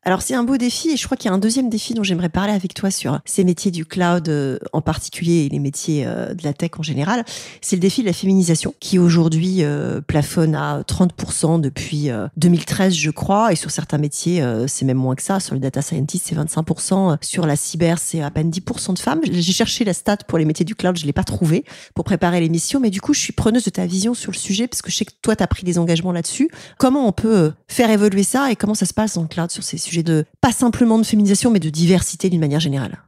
Alors 0.03 0.21
c'est 0.21 0.33
un 0.33 0.45
beau 0.45 0.55
défi 0.55 0.91
et 0.91 0.97
je 0.97 1.03
crois 1.03 1.17
qu'il 1.17 1.29
y 1.29 1.31
a 1.31 1.35
un 1.35 1.39
deuxième 1.39 1.69
défi 1.69 1.93
dont 1.93 2.03
j'aimerais 2.03 2.29
parler 2.29 2.53
avec 2.53 2.73
toi 2.73 2.89
sur 2.89 3.19
ces 3.25 3.43
métiers 3.43 3.69
du 3.69 3.83
cloud 3.85 4.29
euh, 4.29 4.57
en 4.71 4.79
particulier 4.79 5.45
et 5.45 5.49
les 5.49 5.59
métiers 5.59 6.05
euh, 6.07 6.33
de 6.33 6.41
la 6.45 6.53
tech 6.53 6.71
en 6.79 6.83
général. 6.83 7.25
C'est 7.59 7.75
le 7.75 7.81
défi 7.81 8.01
de 8.01 8.07
la 8.07 8.13
féminisation 8.13 8.73
qui 8.79 8.97
aujourd'hui 8.97 9.57
euh, 9.61 9.99
plafonne 9.99 10.55
à 10.55 10.83
30% 10.83 11.59
depuis 11.59 12.11
euh, 12.11 12.29
2013 12.37 12.93
je 12.93 13.11
crois 13.11 13.51
et 13.51 13.57
sur 13.57 13.71
certains 13.71 13.97
métiers 13.97 14.41
c'est 14.67 14.85
même 14.85 14.97
moins 14.97 15.15
que 15.15 15.21
ça. 15.21 15.41
Sur 15.41 15.53
le 15.53 15.59
data 15.59 15.81
scientist 15.81 16.27
c'est 16.29 16.35
25%, 16.35 17.17
sur 17.21 17.45
la 17.45 17.57
cyber 17.57 17.99
c'est 17.99 18.21
à 18.21 18.31
peine 18.31 18.51
10% 18.51 18.93
de 18.93 18.99
femmes. 18.99 19.19
J'ai 19.29 19.51
cherché 19.51 19.83
la 19.83 19.93
stat 19.93 20.17
pour 20.29 20.37
les 20.37 20.45
métiers 20.45 20.65
du 20.65 20.75
cloud, 20.75 20.97
je 20.97 21.05
l'ai 21.05 21.13
pas 21.13 21.25
trouvé 21.25 21.65
pour 21.93 22.05
préparer 22.05 22.39
l'émission 22.39 22.79
mais 22.79 22.89
du 22.89 23.01
coup 23.01 23.13
je 23.13 23.19
suis 23.19 23.33
preneuse 23.33 23.65
de 23.65 23.69
ta 23.69 23.85
vision 23.85 24.13
sur 24.13 24.31
le 24.31 24.37
sujet 24.37 24.69
parce 24.69 24.81
que 24.81 24.91
je 24.91 24.95
sais 24.95 25.05
que 25.05 25.11
toi 25.21 25.35
tu 25.35 25.43
as 25.43 25.47
pris 25.47 25.65
des 25.65 25.77
engagements 25.77 26.13
là-dessus. 26.13 26.49
Comment 26.77 27.05
on 27.05 27.11
peut 27.11 27.51
faire 27.67 27.91
évoluer 27.91 28.23
ça 28.23 28.49
et 28.49 28.55
comment 28.55 28.75
ça 28.75 28.85
se 28.85 28.93
passe 28.93 29.17
en 29.17 29.27
cloud 29.27 29.51
sur 29.51 29.61
ces 29.61 29.77
sujets 29.77 29.88
de 29.97 30.25
pas 30.41 30.51
simplement 30.51 30.97
de 30.97 31.03
féminisation 31.03 31.51
mais 31.51 31.59
de 31.59 31.69
diversité 31.69 32.29
d'une 32.29 32.39
manière 32.39 32.59
générale 32.59 33.03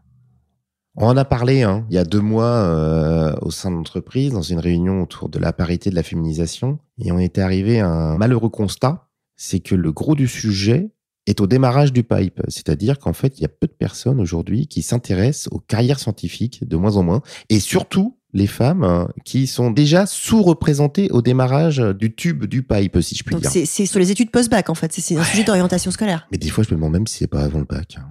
On 0.96 1.08
en 1.08 1.18
a 1.18 1.26
parlé 1.26 1.64
hein, 1.64 1.86
il 1.90 1.96
y 1.96 2.00
a 2.00 2.04
deux 2.04 2.22
mois 2.22 2.46
euh, 2.46 3.36
au 3.42 3.52
sein 3.52 3.72
de 3.72 3.76
l'entreprise, 3.76 4.34
dans 4.34 4.42
une 4.42 4.60
réunion 4.60 5.02
autour 5.02 5.30
de 5.30 5.40
la 5.40 5.54
parité 5.54 5.90
de 5.90 5.96
la 5.96 6.04
féminisation, 6.04 6.80
et 7.04 7.12
on 7.12 7.20
était 7.20 7.42
arrivé 7.42 7.80
à 7.80 7.88
un 7.88 8.18
malheureux 8.18 8.50
constat, 8.50 9.08
c'est 9.36 9.60
que 9.60 9.76
le 9.76 9.92
gros 9.92 10.16
du 10.16 10.28
sujet 10.28 10.92
est 11.28 11.40
au 11.42 11.48
démarrage 11.48 11.94
du 11.94 12.04
pipe. 12.04 12.42
C'est-à-dire 12.48 13.00
qu'en 13.00 13.14
fait, 13.14 13.40
il 13.40 13.42
y 13.42 13.46
a 13.46 13.50
peu 13.50 13.68
de 13.68 13.74
personnes 13.74 14.20
aujourd'hui 14.20 14.68
qui 14.68 14.82
s'intéressent 14.82 15.50
aux 15.52 15.60
carrières 15.60 16.00
scientifiques, 16.00 16.68
de 16.68 16.78
moins 16.78 16.98
en 16.98 17.04
moins, 17.04 17.22
et 17.50 17.60
surtout 17.60 18.18
les 18.34 18.48
femmes 18.48 18.84
hein, 18.84 19.10
qui 19.26 19.46
sont 19.48 19.72
déjà 19.72 20.06
sous-représentées 20.06 21.10
au 21.12 21.22
démarrage 21.22 21.78
du 21.78 22.16
tube 22.16 22.46
du 22.46 22.64
pipe, 22.64 23.02
si 23.02 23.16
je 23.16 23.24
puis 23.24 23.34
Donc 23.34 23.42
dire. 23.42 23.52
c'est 23.52 23.66
c'est 23.66 23.86
sur 23.86 24.00
les 24.00 24.12
études 24.12 24.32
post-bac 24.32 24.70
en 24.70 24.76
fait, 24.76 24.92
c'est- 24.94 25.18
un 25.18 25.24
sujet 25.24 25.44
d'orientation 25.44 25.92
scolaire. 25.92 26.28
Mais 26.32 26.38
des 26.38 26.50
fois, 26.50 26.64
je 26.64 26.70
me 26.70 26.76
demande 26.76 26.94
même 26.94 27.08
si 27.08 27.18
c'est 27.20 27.28
pas 27.28 27.42
avant 27.44 27.60
le 27.60 27.66
bac. 27.66 27.96
hein. 28.00 28.06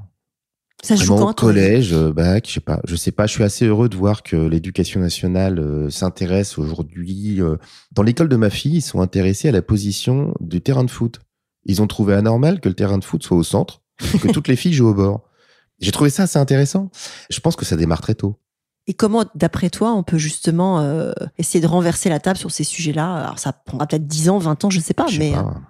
Ça 0.83 0.97
se 0.97 1.05
joue 1.05 1.15
quand 1.15 1.35
toi 1.35 1.35
collège, 1.35 1.93
euh, 1.93 2.11
bac, 2.11 2.47
je 2.49 2.55
sais 2.55 2.61
pas, 2.61 2.81
je 2.87 2.97
sais 2.97 3.13
pas. 3.13 3.27
Je 3.27 3.33
suis 3.33 3.45
assez 3.45 3.67
heureux 3.67 3.91
de 3.91 3.97
voir 3.97 4.23
que 4.23 4.37
l'éducation 4.37 4.99
nationale 5.01 5.59
euh, 5.59 5.91
s'intéresse 5.91 6.57
aujourd'hui. 6.57 7.43
euh, 7.43 7.57
dans 7.93 8.03
l'école 8.03 8.31
de 8.31 8.37
ma 8.37 8.49
fille, 8.49 8.77
ils 8.77 8.81
sont 8.83 9.03
intéressés 9.03 9.49
à 9.51 9.53
la 9.53 9.61
position 9.61 10.33
du 10.41 10.63
terrain 10.63 10.85
de 10.85 10.91
foot. 10.91 11.21
Ils 11.67 11.83
ont 11.83 11.87
trouvé 11.87 12.15
anormal 12.15 12.61
que 12.61 12.69
le 12.71 12.75
terrain 12.75 12.97
de 12.97 13.05
foot 13.05 13.23
soit 13.23 13.37
au 13.37 13.43
centre, 13.43 13.83
et 14.15 14.19
que 14.19 14.29
toutes 14.33 14.49
les 14.49 14.57
filles 14.57 14.73
jouent 14.73 14.89
au 14.89 14.95
bord. 14.95 15.21
J'ai 15.81 15.93
trouvé 15.93 16.09
ça 16.09 16.23
assez 16.23 16.39
intéressant. 16.39 16.91
Je 17.29 17.41
pense 17.41 17.57
que 17.57 17.67
ça 17.67 17.77
démarre 17.77 18.01
très 18.01 18.15
tôt. 18.15 18.40
Et 18.91 18.93
comment, 18.93 19.25
d'après 19.37 19.71
toi, 19.71 19.93
on 19.93 20.03
peut 20.03 20.19
justement 20.19 20.81
euh, 20.81 21.13
essayer 21.39 21.61
de 21.61 21.69
renverser 21.69 22.09
la 22.09 22.19
table 22.19 22.37
sur 22.37 22.51
ces 22.51 22.65
sujets-là? 22.65 23.19
Alors 23.19 23.39
ça 23.39 23.53
prendra 23.53 23.87
peut-être 23.87 24.09
10 24.09 24.31
ans, 24.31 24.39
20 24.39 24.65
ans, 24.65 24.71
je 24.71 24.81
sais 24.81 24.95
pas, 24.95 25.07
Je 25.07 25.13
sais 25.13 25.19
mais 25.21 25.31
pas. 25.31 25.39
euh, 25.47 25.61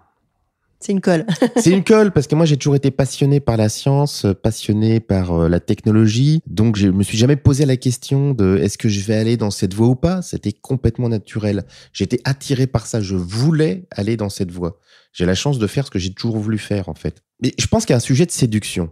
c'est 0.81 0.93
une 0.93 1.03
colle. 1.03 1.27
C'est 1.57 1.73
une 1.73 1.85
colle 1.85 2.13
parce 2.13 2.27
que 2.27 2.35
moi 2.35 2.47
j'ai 2.47 2.57
toujours 2.57 2.77
été 2.77 2.91
passionné 2.91 3.39
par 3.41 3.59
la 3.59 3.69
science, 3.69 4.25
euh, 4.25 4.33
passionné 4.33 5.01
par 5.01 5.33
euh, 5.33 5.49
la 5.51 5.61
technologie. 5.61 6.41
Donc 6.47 6.77
je 6.77 6.89
me 6.89 7.03
suis 7.03 7.19
jamais 7.19 7.37
posé 7.37 7.67
la 7.67 7.77
question 7.77 8.33
de 8.33 8.57
est-ce 8.57 8.79
que 8.79 8.89
je 8.89 9.01
vais 9.01 9.17
aller 9.17 9.37
dans 9.37 9.51
cette 9.51 9.75
voie 9.75 9.89
ou 9.89 9.97
pas. 9.97 10.23
C'était 10.23 10.53
complètement 10.55 11.11
naturel. 11.11 11.65
J'étais 11.93 12.23
attiré 12.25 12.67
par 12.67 12.87
ça. 12.87 13.03
Je 13.03 13.17
voulais 13.17 13.87
aller 13.91 14.17
dans 14.17 14.31
cette 14.31 14.51
voie. 14.51 14.79
J'ai 15.13 15.27
la 15.27 15.35
chance 15.35 15.59
de 15.59 15.67
faire 15.67 15.85
ce 15.85 15.91
que 15.91 15.99
j'ai 15.99 16.15
toujours 16.15 16.39
voulu 16.39 16.57
faire 16.57 16.89
en 16.89 16.95
fait. 16.95 17.23
Mais 17.43 17.53
je 17.59 17.67
pense 17.67 17.85
qu'il 17.85 17.93
y 17.93 17.95
a 17.95 17.99
un 17.99 18.01
sujet 18.01 18.25
de 18.25 18.31
séduction. 18.31 18.91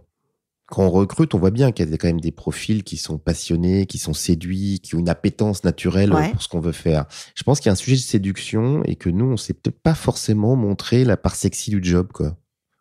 Quand 0.69 0.83
on 0.83 0.89
recrute, 0.91 1.33
on 1.33 1.39
voit 1.39 1.51
bien 1.51 1.71
qu'il 1.71 1.89
y 1.89 1.93
a 1.93 1.97
quand 1.97 2.07
même 2.07 2.21
des 2.21 2.31
profils 2.31 2.83
qui 2.83 2.97
sont 2.97 3.17
passionnés, 3.17 3.85
qui 3.87 3.97
sont 3.97 4.13
séduits, 4.13 4.79
qui 4.81 4.95
ont 4.95 4.99
une 4.99 5.09
appétence 5.09 5.63
naturelle 5.63 6.13
Ouais. 6.13 6.31
pour 6.31 6.41
ce 6.41 6.47
qu'on 6.47 6.59
veut 6.59 6.71
faire. 6.71 7.05
Je 7.35 7.43
pense 7.43 7.59
qu'il 7.59 7.67
y 7.67 7.69
a 7.69 7.73
un 7.73 7.75
sujet 7.75 7.95
de 7.95 8.01
séduction 8.01 8.83
et 8.85 8.95
que 8.95 9.09
nous, 9.09 9.25
on 9.25 9.37
s'est 9.37 9.53
peut-être 9.53 9.79
pas 9.81 9.95
forcément 9.95 10.55
montré 10.55 11.03
la 11.05 11.17
part 11.17 11.35
sexy 11.35 11.71
du 11.71 11.79
job, 11.83 12.09
quoi. 12.13 12.35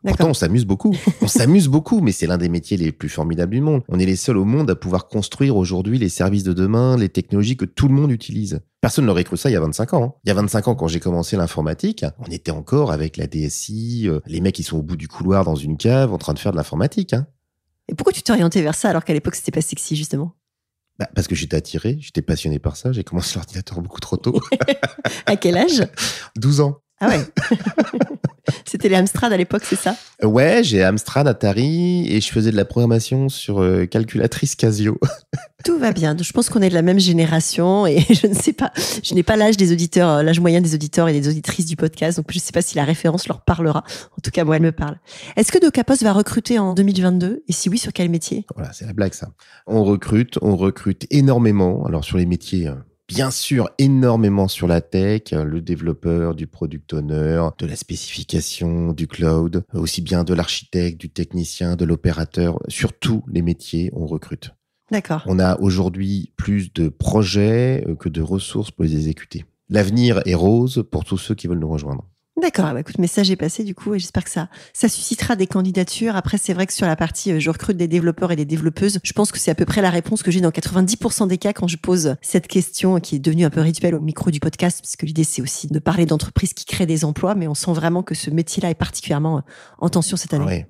Pourtant, 0.06 0.28
on 0.28 0.34
s'amuse 0.34 0.64
beaucoup. 0.64 0.94
On 1.22 1.26
s'amuse 1.26 1.66
beaucoup, 1.66 2.00
mais 2.00 2.12
c'est 2.12 2.28
l'un 2.28 2.38
des 2.38 2.48
métiers 2.48 2.76
les 2.76 2.92
plus 2.92 3.08
formidables 3.08 3.52
du 3.52 3.60
monde. 3.60 3.82
On 3.88 3.98
est 3.98 4.06
les 4.06 4.14
seuls 4.14 4.36
au 4.36 4.44
monde 4.44 4.70
à 4.70 4.76
pouvoir 4.76 5.08
construire 5.08 5.56
aujourd'hui 5.56 5.98
les 5.98 6.08
services 6.08 6.44
de 6.44 6.52
demain, 6.52 6.96
les 6.96 7.08
technologies 7.08 7.56
que 7.56 7.64
tout 7.64 7.88
le 7.88 7.94
monde 7.94 8.12
utilise. 8.12 8.60
Personne 8.80 9.06
n'aurait 9.06 9.24
cru 9.24 9.36
ça 9.36 9.50
il 9.50 9.54
y 9.54 9.56
a 9.56 9.60
25 9.60 9.94
ans. 9.94 10.04
hein. 10.04 10.12
Il 10.24 10.28
y 10.28 10.30
a 10.30 10.34
25 10.34 10.68
ans, 10.68 10.74
quand 10.76 10.86
j'ai 10.86 11.00
commencé 11.00 11.36
l'informatique, 11.36 12.04
on 12.20 12.30
était 12.30 12.52
encore 12.52 12.92
avec 12.92 13.16
la 13.16 13.26
DSI, 13.26 14.04
euh, 14.08 14.20
les 14.26 14.40
mecs 14.40 14.54
qui 14.54 14.62
sont 14.62 14.78
au 14.78 14.82
bout 14.82 14.96
du 14.96 15.08
couloir 15.08 15.44
dans 15.44 15.56
une 15.56 15.76
cave 15.76 16.12
en 16.12 16.18
train 16.18 16.32
de 16.32 16.38
faire 16.38 16.52
de 16.52 16.56
l'informatique. 16.58 17.12
Hein. 17.12 17.26
Et 17.88 17.94
pourquoi 17.94 18.12
tu 18.12 18.22
t'es 18.22 18.32
orienté 18.32 18.62
vers 18.62 18.74
ça 18.74 18.90
alors 18.90 19.04
qu'à 19.04 19.12
l'époque 19.12 19.34
c'était 19.34 19.50
pas 19.50 19.60
sexy 19.60 19.96
justement? 19.96 20.34
Bah, 20.98 21.08
parce 21.14 21.28
que 21.28 21.34
j'étais 21.34 21.56
attiré, 21.56 21.96
j'étais 22.00 22.22
passionné 22.22 22.58
par 22.58 22.76
ça. 22.76 22.92
J'ai 22.92 23.04
commencé 23.04 23.36
l'ordinateur 23.36 23.80
beaucoup 23.80 24.00
trop 24.00 24.16
tôt. 24.16 24.40
À 25.26 25.36
quel 25.36 25.56
âge? 25.56 25.86
12 26.36 26.60
ans. 26.60 26.80
Ah 27.00 27.08
ouais. 27.08 27.20
c'était 28.64 28.88
les 28.88 28.96
Amstrad 28.96 29.32
à 29.32 29.36
l'époque, 29.36 29.62
c'est 29.64 29.76
ça? 29.76 29.96
Ouais, 30.22 30.62
j'ai 30.62 30.82
Amstrad, 30.82 31.28
Atari 31.28 32.06
et 32.08 32.20
je 32.20 32.30
faisais 32.30 32.50
de 32.50 32.56
la 32.56 32.64
programmation 32.64 33.28
sur 33.28 33.60
euh, 33.60 33.86
calculatrice 33.86 34.56
Casio. 34.56 34.98
Tout 35.64 35.78
va 35.78 35.92
bien. 35.92 36.16
Je 36.20 36.32
pense 36.32 36.48
qu'on 36.48 36.62
est 36.62 36.68
de 36.68 36.74
la 36.74 36.82
même 36.82 37.00
génération 37.00 37.86
et 37.86 38.00
je 38.10 38.26
ne 38.26 38.34
sais 38.34 38.52
pas, 38.52 38.72
je 39.02 39.14
n'ai 39.14 39.22
pas 39.22 39.36
l'âge 39.36 39.56
des 39.56 39.72
auditeurs, 39.72 40.08
euh, 40.10 40.22
l'âge 40.22 40.40
moyen 40.40 40.60
des 40.60 40.74
auditeurs 40.74 41.08
et 41.08 41.12
des 41.12 41.28
auditrices 41.28 41.66
du 41.66 41.76
podcast, 41.76 42.18
donc 42.18 42.26
je 42.30 42.38
ne 42.38 42.40
sais 42.40 42.52
pas 42.52 42.62
si 42.62 42.76
la 42.76 42.84
référence 42.84 43.28
leur 43.28 43.42
parlera. 43.42 43.84
En 44.12 44.20
tout 44.22 44.30
cas, 44.30 44.44
moi, 44.44 44.56
elle 44.56 44.62
me 44.62 44.72
parle. 44.72 44.98
Est-ce 45.36 45.52
que 45.52 45.58
Docapos 45.58 46.02
va 46.02 46.12
recruter 46.12 46.58
en 46.58 46.74
2022 46.74 47.42
Et 47.46 47.52
si 47.52 47.68
oui, 47.68 47.78
sur 47.78 47.92
quel 47.92 48.08
métier? 48.08 48.46
Voilà, 48.54 48.72
c'est 48.72 48.86
la 48.86 48.92
blague 48.92 49.14
ça. 49.14 49.28
On 49.66 49.84
recrute, 49.84 50.38
on 50.42 50.56
recrute 50.56 51.06
énormément. 51.10 51.84
Alors 51.86 52.04
sur 52.04 52.18
les 52.18 52.26
métiers, 52.26 52.68
euh, 52.68 52.74
bien 53.08 53.30
sûr, 53.30 53.70
énormément 53.78 54.48
sur 54.48 54.68
la 54.68 54.80
tech, 54.80 55.32
euh, 55.32 55.42
le 55.42 55.60
développeur, 55.60 56.34
du 56.34 56.46
product 56.46 56.92
owner, 56.92 57.42
de 57.58 57.66
la 57.66 57.74
spécification, 57.74 58.92
du 58.92 59.08
cloud, 59.08 59.64
euh, 59.74 59.80
aussi 59.80 60.02
bien 60.02 60.24
de 60.24 60.34
l'architecte, 60.34 61.00
du 61.00 61.10
technicien, 61.10 61.74
de 61.74 61.84
l'opérateur. 61.84 62.60
Sur 62.68 62.92
tous 62.92 63.24
les 63.28 63.42
métiers, 63.42 63.90
on 63.94 64.06
recrute. 64.06 64.50
D'accord. 64.90 65.22
On 65.26 65.38
a 65.38 65.58
aujourd'hui 65.58 66.32
plus 66.36 66.72
de 66.72 66.88
projets 66.88 67.84
euh, 67.88 67.94
que 67.94 68.08
de 68.08 68.22
ressources 68.22 68.70
pour 68.70 68.84
les 68.84 68.94
exécuter. 68.94 69.44
L'avenir 69.70 70.22
est 70.24 70.34
rose 70.34 70.84
pour 70.90 71.04
tous 71.04 71.18
ceux 71.18 71.34
qui 71.34 71.46
veulent 71.46 71.58
nous 71.58 71.68
rejoindre. 71.68 72.08
D'accord. 72.40 72.66
Ah 72.66 72.74
bah, 72.74 72.80
écoute, 72.80 72.98
message 72.98 73.30
est 73.30 73.36
passé 73.36 73.64
du 73.64 73.74
coup 73.74 73.94
et 73.94 73.98
j'espère 73.98 74.22
que 74.22 74.30
ça, 74.30 74.48
ça 74.72 74.88
suscitera 74.88 75.34
des 75.34 75.48
candidatures. 75.48 76.14
Après, 76.14 76.38
c'est 76.38 76.52
vrai 76.52 76.66
que 76.66 76.72
sur 76.72 76.86
la 76.86 76.94
partie 76.94 77.32
euh, 77.32 77.40
je 77.40 77.50
recrute 77.50 77.76
des 77.76 77.88
développeurs 77.88 78.30
et 78.30 78.36
des 78.36 78.44
développeuses, 78.44 79.00
je 79.02 79.12
pense 79.12 79.32
que 79.32 79.38
c'est 79.38 79.50
à 79.50 79.54
peu 79.56 79.64
près 79.64 79.82
la 79.82 79.90
réponse 79.90 80.22
que 80.22 80.30
j'ai 80.30 80.40
dans 80.40 80.50
90% 80.50 81.26
des 81.26 81.38
cas 81.38 81.52
quand 81.52 81.66
je 81.66 81.76
pose 81.76 82.14
cette 82.22 82.46
question 82.46 83.00
qui 83.00 83.16
est 83.16 83.18
devenue 83.18 83.44
un 83.44 83.50
peu 83.50 83.60
rituelle 83.60 83.94
au 83.94 84.00
micro 84.00 84.30
du 84.30 84.38
podcast, 84.38 84.80
parce 84.80 84.94
que 84.94 85.04
l'idée 85.04 85.24
c'est 85.24 85.42
aussi 85.42 85.66
de 85.66 85.78
parler 85.80 86.06
d'entreprises 86.06 86.54
qui 86.54 86.64
créent 86.64 86.86
des 86.86 87.04
emplois, 87.04 87.34
mais 87.34 87.48
on 87.48 87.54
sent 87.54 87.72
vraiment 87.72 88.02
que 88.02 88.14
ce 88.14 88.30
métier-là 88.30 88.70
est 88.70 88.74
particulièrement 88.74 89.38
euh, 89.38 89.42
en 89.78 89.88
tension 89.88 90.16
cette 90.16 90.34
année. 90.34 90.44
Ouais. 90.44 90.66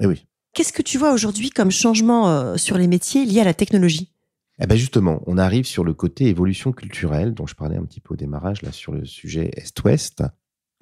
Eh 0.00 0.06
oui. 0.06 0.26
Qu'est-ce 0.54 0.72
que 0.72 0.82
tu 0.82 0.98
vois 0.98 1.12
aujourd'hui 1.12 1.50
comme 1.50 1.70
changement 1.70 2.28
euh, 2.28 2.56
sur 2.56 2.76
les 2.76 2.88
métiers 2.88 3.24
liés 3.24 3.40
à 3.40 3.44
la 3.44 3.54
technologie? 3.54 4.12
Eh 4.58 4.66
ben 4.66 4.76
justement, 4.76 5.22
on 5.26 5.38
arrive 5.38 5.66
sur 5.66 5.82
le 5.82 5.94
côté 5.94 6.26
évolution 6.26 6.72
culturelle 6.72 7.32
dont 7.32 7.46
je 7.46 7.54
parlais 7.54 7.76
un 7.76 7.84
petit 7.84 8.00
peu 8.00 8.14
au 8.14 8.16
démarrage 8.16 8.62
là 8.62 8.70
sur 8.70 8.92
le 8.92 9.04
sujet 9.04 9.50
Est-Ouest. 9.56 10.22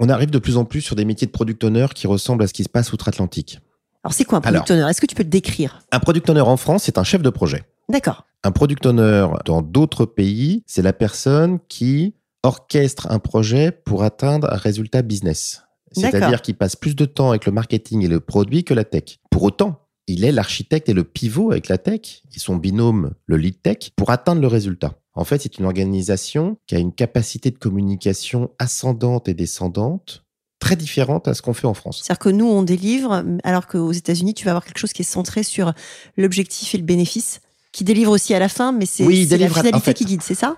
On 0.03 0.09
arrive 0.09 0.31
de 0.31 0.39
plus 0.39 0.57
en 0.57 0.65
plus 0.65 0.81
sur 0.81 0.97
des 0.97 1.05
métiers 1.05 1.27
de 1.27 1.33
product 1.33 1.63
owner 1.63 1.87
qui 1.95 2.07
ressemblent 2.07 2.43
à 2.43 2.47
ce 2.47 2.55
qui 2.55 2.65
se 2.65 2.71
passe 2.71 2.91
outre-Atlantique. 2.93 3.61
Alors 4.03 4.15
c'est 4.15 4.25
quoi 4.25 4.39
un 4.39 4.41
product 4.41 4.71
owner? 4.71 4.87
Est-ce 4.89 4.99
que 4.99 5.07
tu 5.07 5.15
peux 5.15 5.23
le 5.23 5.29
décrire? 5.29 5.83
Un 5.93 6.01
product 6.01 6.31
owner 6.31 6.41
en 6.41 6.57
France, 6.57 6.85
c'est 6.85 6.97
un 6.97 7.05
chef 7.05 7.21
de 7.21 7.29
projet. 7.29 7.65
D'accord. 7.91 8.25
Un 8.43 8.51
product 8.51 8.87
owner 8.87 9.27
dans 9.45 9.61
d'autres 9.61 10.07
pays, 10.07 10.65
c'est 10.67 10.81
la 10.81 10.95
personne 10.95 11.59
qui 11.69 12.15
orchestre 12.43 13.09
un 13.11 13.19
projet 13.19 13.71
pour 13.73 14.03
atteindre 14.03 14.51
un 14.51 14.57
résultat 14.57 15.03
business. 15.03 15.65
C'est-à-dire 15.93 16.41
qu'il 16.41 16.55
passe 16.55 16.77
plus 16.77 16.97
de 16.97 17.05
temps 17.05 17.29
avec 17.29 17.45
le 17.45 17.53
marketing 17.53 18.03
et 18.03 18.09
le 18.09 18.21
produit 18.21 18.65
que 18.65 18.73
la 18.73 18.85
tech. 18.85 19.19
Pour 19.31 19.43
autant, 19.43 19.87
il 20.13 20.25
est 20.25 20.33
l'architecte 20.33 20.89
et 20.89 20.93
le 20.95 21.05
pivot 21.05 21.51
avec 21.51 21.69
la 21.69 21.79
tech 21.79 22.23
et 22.35 22.39
son 22.39 22.57
binôme, 22.57 23.13
le 23.27 23.37
lead 23.37 23.61
tech, 23.63 23.91
pour 23.97 24.11
atteindre 24.11 24.41
le 24.41 24.47
résultat. 24.47 24.95
En 25.15 25.25
fait, 25.25 25.41
c'est 25.43 25.59
une 25.59 25.65
organisation 25.65 26.57
qui 26.67 26.75
a 26.77 26.79
une 26.79 26.93
capacité 26.93 27.51
de 27.51 27.59
communication 27.59 28.51
ascendante 28.59 29.29
et 29.29 29.35
descendante 29.35 30.25
très 30.61 30.77
différente 30.77 31.27
à 31.27 31.35
ce 31.35 31.43
qu'on 31.43 31.55
fait 31.55 31.67
en 31.67 31.75
France. 31.75 32.03
C'est-à-dire 32.03 32.19
que 32.19 32.29
nous, 32.29 32.47
on 32.47 32.63
délivre, 32.63 33.25
alors 33.45 33.67
qu'aux 33.67 33.93
États-Unis, 33.93 34.35
tu 34.35 34.45
vas 34.45 34.51
avoir 34.53 34.65
quelque 34.65 34.79
chose 34.79 34.93
qui 34.93 35.03
est 35.03 35.05
centré 35.05 35.43
sur 35.43 35.73
l'objectif 36.17 36.75
et 36.75 36.79
le 36.79 36.85
bénéfice, 36.85 37.41
qui 37.73 37.83
délivre 37.85 38.13
aussi 38.13 38.35
à 38.35 38.39
la 38.39 38.49
fin, 38.49 38.73
mais 38.73 38.87
c'est 38.87 39.05
Oui, 39.05 39.27
la 39.27 39.47
en 39.47 39.49
finalité 39.49 39.81
fait. 39.81 39.95
qui 39.95 40.05
guide, 40.05 40.23
c'est 40.23 40.35
ça? 40.35 40.57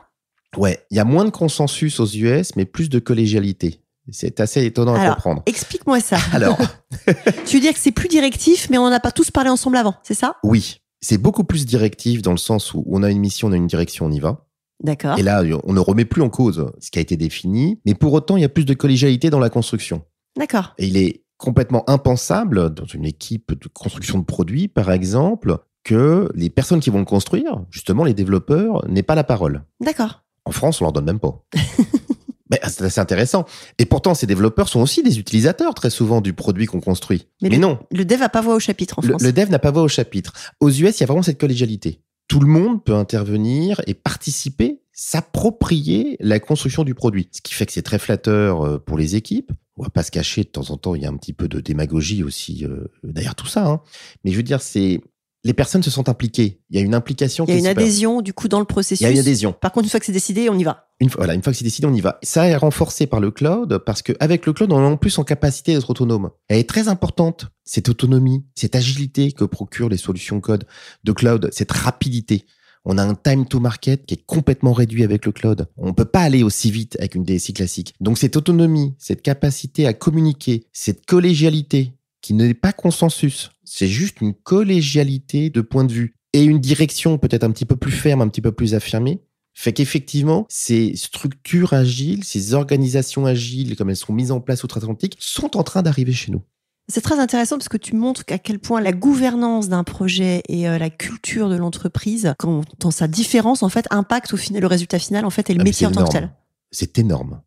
Ouais, 0.57 0.85
il 0.91 0.97
y 0.97 1.01
a 1.01 1.05
moins 1.05 1.25
de 1.25 1.31
consensus 1.31 1.99
aux 2.01 2.07
US, 2.07 2.57
mais 2.57 2.65
plus 2.65 2.91
de 2.91 2.99
collégialité. 2.99 3.81
C'est 4.13 4.41
assez 4.41 4.65
étonnant 4.65 4.95
à 4.95 5.15
comprendre. 5.15 5.43
Explique-moi 5.47 6.01
ça. 6.01 6.19
Alors, 6.33 6.59
tu 7.47 7.57
veux 7.57 7.61
dire 7.61 7.73
que 7.73 7.79
c'est 7.79 7.93
plus 7.93 8.09
directif, 8.09 8.69
mais 8.71 8.79
on 8.79 8.89
n'a 8.89 9.01
pas 9.01 9.11
tous 9.11 9.31
parlé 9.31 9.51
ensemble 9.51 9.77
avant, 9.77 9.95
c'est 10.03 10.15
ça? 10.15 10.37
Oui. 10.45 10.79
C'est 11.01 11.19
beaucoup 11.19 11.43
plus 11.43 11.67
directif 11.67 12.23
dans 12.23 12.31
le 12.31 12.37
sens 12.37 12.75
où 12.75 12.85
on 12.87 13.03
a 13.03 13.11
une 13.11 13.19
mission, 13.19 13.49
on 13.49 13.53
a 13.53 13.57
une 13.57 13.67
direction, 13.67 14.07
on 14.07 14.13
y 14.13 14.21
va. 14.21 14.47
D'accord. 14.83 15.19
Et 15.19 15.23
là, 15.23 15.43
on 15.65 15.73
ne 15.73 15.81
remet 15.81 16.05
plus 16.05 16.23
en 16.23 16.29
cause 16.29 16.71
ce 16.79 16.91
qui 16.91 16.99
a 16.99 17.03
été 17.03 17.17
défini, 17.17 17.81
mais 17.85 17.95
pour 17.95 18.13
autant, 18.13 18.37
il 18.37 18.43
y 18.43 18.45
a 18.45 18.49
plus 18.49 18.65
de 18.65 18.75
collégialité 18.75 19.31
dans 19.31 19.41
la 19.41 19.51
construction. 19.51 20.03
D'accord. 20.37 20.75
Et 20.79 20.87
il 20.87 20.97
est 20.97 21.25
complètement 21.39 21.89
impensable 21.91 22.73
dans 22.73 22.85
une 22.85 23.05
équipe 23.05 23.53
de 23.61 23.69
construction 23.69 24.19
de 24.19 24.25
produits, 24.25 24.69
par 24.69 24.93
exemple, 24.93 25.59
que 25.85 26.31
les 26.35 26.51
personnes 26.51 26.81
qui 26.81 26.91
vont 26.91 27.01
le 27.01 27.05
construire, 27.05 27.65
justement 27.71 28.05
les 28.05 28.15
développeurs, 28.15 28.87
n'aient 28.89 29.03
pas 29.03 29.17
la 29.17 29.25
parole. 29.25 29.65
D'accord. 29.81 30.23
En 30.45 30.53
France, 30.53 30.81
on 30.81 30.85
leur 30.85 30.93
donne 30.93 31.07
même 31.07 31.21
pas. 31.21 31.45
Mais 32.53 32.61
c'est 32.69 32.83
assez 32.85 33.01
intéressant. 33.01 33.45
Et 33.79 33.87
pourtant, 33.87 34.15
ces 34.15 34.27
développeurs 34.27 34.69
sont 34.69 34.81
aussi 34.81 35.03
des 35.03 35.19
utilisateurs 35.19 35.75
très 35.75 35.91
souvent 35.91 36.21
du 36.21 36.33
produit 36.33 36.67
qu'on 36.67 36.81
construit. 36.81 37.27
Mais, 37.43 37.49
le, 37.49 37.57
non. 37.57 37.79
Le 37.91 38.05
dev 38.05 38.21
n'a 38.21 38.29
pas 38.29 38.41
voix 38.43 38.55
au 38.55 38.61
chapitre 38.61 38.99
en 39.01 39.03
le, 39.03 39.09
France. 39.09 39.23
le 39.23 39.33
dev 39.33 39.51
n'a 39.51 39.59
pas 39.59 39.71
voix 39.71 39.83
au 39.83 39.89
chapitre. 39.89 40.33
Aux 40.61 40.71
US, 40.71 40.99
il 40.99 41.01
y 41.01 41.03
a 41.03 41.07
vraiment 41.07 41.23
cette 41.23 41.41
collégialité. 41.41 42.01
Tout 42.29 42.41
le 42.41 42.47
monde 42.47 42.85
peut 42.85 42.95
intervenir 42.95 43.81
et 43.87 43.95
participer, 43.95 44.81
s'approprier 44.93 46.17
la 46.21 46.41
construction 46.41 46.85
du 46.85 46.95
produit. 46.95 47.29
Ce 47.33 47.41
qui 47.41 47.55
fait 47.55 47.67
que 47.67 47.73
c'est 47.73 47.83
très 47.83 47.99
flatteur 47.99 48.63
euh, 48.63 48.79
pour 48.79 48.97
les 48.99 49.17
équipes. 49.17 49.53
On 49.79 49.83
va 49.83 49.89
pas 49.91 50.03
se 50.03 50.11
cacher, 50.11 50.43
de 50.45 50.49
temps 50.49 50.71
en 50.71 50.77
temps, 50.77 50.95
il 50.95 51.03
y 51.03 51.07
a 51.07 51.09
un 51.09 51.17
petit 51.17 51.33
peu 51.33 51.49
de 51.49 51.61
démagogie 51.61 52.23
aussi 52.23 52.65
euh, 52.65 52.89
derrière 53.03 53.35
tout 53.35 53.47
ça. 53.47 53.67
hein. 53.67 53.81
Mais 54.25 54.31
je 54.31 54.37
veux 54.37 54.43
dire, 54.43 54.61
c'est 54.61 55.01
les 55.45 55.55
personnes 55.55 55.83
se 55.83 55.91
sentent 55.91 56.09
impliquées. 56.09 56.61
Il 56.71 56.77
y 56.77 56.83
a 56.83 56.85
une 56.85 56.95
implication. 56.95 57.45
Il 57.47 57.49
y 57.49 57.53
a 57.53 57.55
qui 57.55 57.59
une 57.61 57.75
passe. 57.75 57.83
adhésion 57.83 58.21
du 58.21 58.33
coup 58.33 58.49
dans 58.49 58.61
le 58.61 58.65
processus. 58.65 59.01
Il 59.01 59.05
y 59.05 59.07
a 59.07 59.11
une 59.11 59.19
adhésion. 59.19 59.53
Par 59.53 59.73
contre, 59.73 59.87
une 59.87 59.91
fois 59.91 60.01
que 60.01 60.07
c'est 60.07 60.13
décidé, 60.13 60.49
on 60.49 60.59
y 60.59 60.65
va. 60.65 60.89
Une 61.01 61.11
fois, 61.11 61.21
voilà, 61.21 61.35
une 61.35 61.43
fois 61.43 61.53
que 61.53 61.59
c'est 61.59 61.65
décidé, 61.65 61.87
on 61.87 61.95
y 61.95 62.01
va. 62.01 62.19
Ça 62.23 62.47
est 62.47 62.57
renforcé 62.57 63.07
par 63.07 63.21
le 63.21 63.31
cloud 63.31 63.79
parce 63.85 64.03
qu'avec 64.03 64.47
le 64.47 64.53
cloud, 64.53 64.73
on 64.73 64.81
est 64.81 64.87
en 64.87 64.97
plus 64.97 65.19
en 65.19 65.25
capacité 65.25 65.75
d'être 65.75 65.91
autonome. 65.91 66.31
Elle 66.49 66.59
est 66.59 66.69
très 66.69 66.89
importante, 66.89 67.47
cette 67.65 67.89
autonomie, 67.89 68.45
cette 68.55 68.77
agilité 68.77 69.33
que 69.33 69.45
procurent 69.45 69.89
les 69.89 69.97
solutions 69.97 70.41
code 70.41 70.65
de 71.03 71.13
cloud, 71.13 71.49
cette 71.53 71.73
rapidité. 71.73 72.45
On 72.85 72.99
a 72.99 73.05
un 73.05 73.15
time 73.15 73.47
to 73.47 73.61
market 73.61 74.07
qui 74.07 74.15
est 74.15 74.27
complètement 74.27 74.73
réduit 74.73 75.05
avec 75.05 75.25
le 75.25 75.31
cloud. 75.31 75.69
On 75.77 75.95
peut 75.95 76.05
pas 76.05 76.21
aller 76.21 76.43
aussi 76.43 76.71
vite 76.71 76.97
avec 76.99 77.15
une 77.15 77.23
DSI 77.23 77.53
classique. 77.53 77.95
Donc 78.01 78.19
cette 78.19 78.37
autonomie, 78.37 78.95
cette 78.99 79.23
capacité 79.23 79.87
à 79.87 79.93
communiquer, 79.93 80.67
cette 80.73 81.07
collégialité 81.07 81.93
qui 82.23 82.35
n'est 82.35 82.55
pas 82.55 82.73
consensus, 82.73 83.51
c'est 83.65 83.89
juste 83.89 84.21
une 84.21 84.33
collégialité 84.33 85.51
de 85.51 85.61
point 85.61 85.85
de 85.85 85.93
vue 85.93 86.17
et 86.33 86.45
une 86.45 86.61
direction 86.61 87.19
peut-être 87.19 87.45
un 87.45 87.51
petit 87.51 87.67
peu 87.67 87.77
plus 87.77 87.93
ferme, 87.93 88.23
un 88.23 88.29
petit 88.29 88.41
peu 88.41 88.53
plus 88.53 88.75
affirmée, 88.75 89.21
fait 89.55 89.73
qu'effectivement, 89.73 90.47
ces 90.49 90.97
structures 90.97 91.75
agiles, 91.75 92.25
ces 92.25 92.55
organisations 92.55 93.27
agiles, 93.27 93.77
comme 93.77 93.91
elles 93.91 93.97
sont 93.97 94.15
mises 94.15 94.33
en 94.33 94.41
place 94.41 94.65
outre-Atlantique, 94.65 95.17
sont 95.19 95.57
en 95.59 95.63
train 95.63 95.83
d'arriver 95.83 96.13
chez 96.13 96.33
nous. 96.33 96.43
C'est 96.89 97.01
très 97.01 97.21
intéressant 97.21 97.59
parce 97.59 97.69
que 97.69 97.77
tu 97.77 97.95
montres 97.95 98.25
à 98.29 98.39
quel 98.39 98.59
point 98.59 98.81
la 98.81 98.93
gouvernance 98.93 99.69
d'un 99.69 99.85
projet 99.85 100.43
et 100.49 100.69
euh, 100.69 100.79
la 100.79 100.91
culture 100.91 101.49
de 101.49 101.57
l'entreprise, 101.57 102.35
quand 102.39 102.63
dans 102.81 102.91
sa 102.91 103.09
différence 103.09 103.63
en 103.63 103.69
fait, 103.69 103.87
impacte 103.91 104.33
au 104.33 104.37
final 104.37 104.63
le 104.63 104.67
résultat 104.67 104.99
final 104.99 105.25
en 105.25 105.31
fait 105.31 105.49
et 105.51 105.55
le 105.55 105.61
Ah, 105.61 105.65
métier 105.65 105.87
en 105.87 105.93
tant 105.93 106.05
que 106.05 106.13
tel. 106.13 106.33
C'est 106.71 106.99
énorme. 106.99 107.41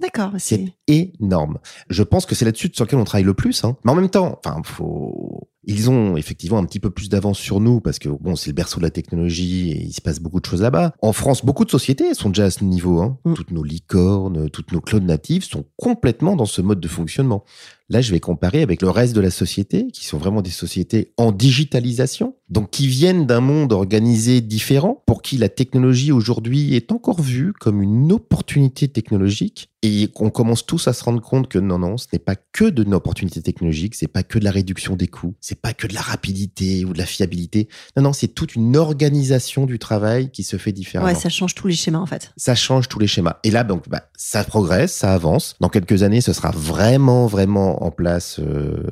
D'accord. 0.00 0.32
C'est 0.38 0.74
énorme. 0.86 1.58
Je 1.90 2.02
pense 2.02 2.26
que 2.26 2.34
c'est 2.34 2.44
là-dessus 2.44 2.70
sur 2.72 2.84
lequel 2.84 2.98
on 2.98 3.04
travaille 3.04 3.24
le 3.24 3.34
plus. 3.34 3.64
Hein. 3.64 3.76
Mais 3.84 3.92
en 3.92 3.94
même 3.94 4.08
temps, 4.08 4.40
enfin, 4.44 4.60
faut. 4.64 5.48
Ils 5.70 5.88
ont 5.88 6.16
effectivement 6.16 6.58
un 6.58 6.64
petit 6.64 6.80
peu 6.80 6.90
plus 6.90 7.08
d'avance 7.08 7.38
sur 7.38 7.60
nous 7.60 7.80
parce 7.80 8.00
que 8.00 8.08
bon, 8.08 8.34
c'est 8.34 8.50
le 8.50 8.54
berceau 8.54 8.78
de 8.80 8.82
la 8.82 8.90
technologie 8.90 9.70
et 9.70 9.80
il 9.80 9.92
se 9.92 10.00
passe 10.00 10.18
beaucoup 10.18 10.40
de 10.40 10.46
choses 10.46 10.62
là-bas. 10.62 10.94
En 11.00 11.12
France, 11.12 11.44
beaucoup 11.44 11.64
de 11.64 11.70
sociétés 11.70 12.12
sont 12.14 12.30
déjà 12.30 12.46
à 12.46 12.50
ce 12.50 12.64
niveau. 12.64 13.00
Hein. 13.00 13.18
Mm. 13.24 13.34
Toutes 13.34 13.52
nos 13.52 13.62
licornes, 13.62 14.50
toutes 14.50 14.72
nos 14.72 14.80
cloud 14.80 15.04
natives 15.04 15.44
sont 15.44 15.64
complètement 15.76 16.34
dans 16.34 16.44
ce 16.44 16.60
mode 16.60 16.80
de 16.80 16.88
fonctionnement. 16.88 17.44
Là, 17.90 18.00
je 18.00 18.12
vais 18.12 18.20
comparer 18.20 18.62
avec 18.62 18.82
le 18.82 18.90
reste 18.90 19.16
de 19.16 19.20
la 19.20 19.32
société, 19.32 19.88
qui 19.88 20.06
sont 20.06 20.16
vraiment 20.16 20.42
des 20.42 20.50
sociétés 20.50 21.12
en 21.16 21.32
digitalisation, 21.32 22.36
donc 22.48 22.70
qui 22.70 22.86
viennent 22.86 23.26
d'un 23.26 23.40
monde 23.40 23.72
organisé 23.72 24.40
différent, 24.40 25.02
pour 25.06 25.22
qui 25.22 25.36
la 25.36 25.48
technologie 25.48 26.12
aujourd'hui 26.12 26.76
est 26.76 26.92
encore 26.92 27.20
vue 27.20 27.52
comme 27.52 27.82
une 27.82 28.12
opportunité 28.12 28.86
technologique, 28.86 29.70
et 29.82 30.06
qu'on 30.06 30.30
commence 30.30 30.64
tous 30.64 30.86
à 30.86 30.92
se 30.92 31.02
rendre 31.02 31.20
compte 31.20 31.48
que 31.48 31.58
non, 31.58 31.80
non, 31.80 31.96
ce 31.96 32.06
n'est 32.12 32.20
pas 32.20 32.36
que 32.36 32.66
de 32.66 32.84
une 32.84 32.94
opportunité 32.94 33.42
technologique, 33.42 33.96
c'est 33.96 34.06
pas 34.06 34.22
que 34.22 34.38
de 34.38 34.44
la 34.44 34.52
réduction 34.52 34.94
des 34.94 35.08
coûts, 35.08 35.34
c'est 35.40 35.59
pas 35.62 35.72
que 35.74 35.86
de 35.86 35.94
la 35.94 36.00
rapidité 36.00 36.84
ou 36.84 36.92
de 36.92 36.98
la 36.98 37.06
fiabilité. 37.06 37.68
Non, 37.96 38.02
non, 38.02 38.12
c'est 38.12 38.28
toute 38.28 38.54
une 38.54 38.76
organisation 38.76 39.66
du 39.66 39.78
travail 39.78 40.30
qui 40.30 40.42
se 40.42 40.56
fait 40.56 40.72
différemment 40.72 41.10
ouais, 41.10 41.18
ça 41.18 41.28
change 41.28 41.54
tous 41.54 41.66
les 41.66 41.74
schémas 41.74 41.98
en 41.98 42.06
fait. 42.06 42.32
ça 42.36 42.54
change 42.54 42.88
tous 42.88 42.98
les 42.98 43.06
schémas. 43.06 43.38
Et 43.44 43.50
là, 43.50 43.64
donc, 43.64 43.88
bah, 43.88 44.02
ça 44.16 44.44
progresse, 44.44 44.92
ça 44.94 45.12
avance. 45.12 45.56
Dans 45.60 45.68
quelques 45.68 46.02
années, 46.02 46.20
ce 46.20 46.32
sera 46.32 46.50
vraiment, 46.50 47.26
vraiment 47.26 47.82
en 47.84 47.90
place 47.90 48.38
euh, 48.40 48.82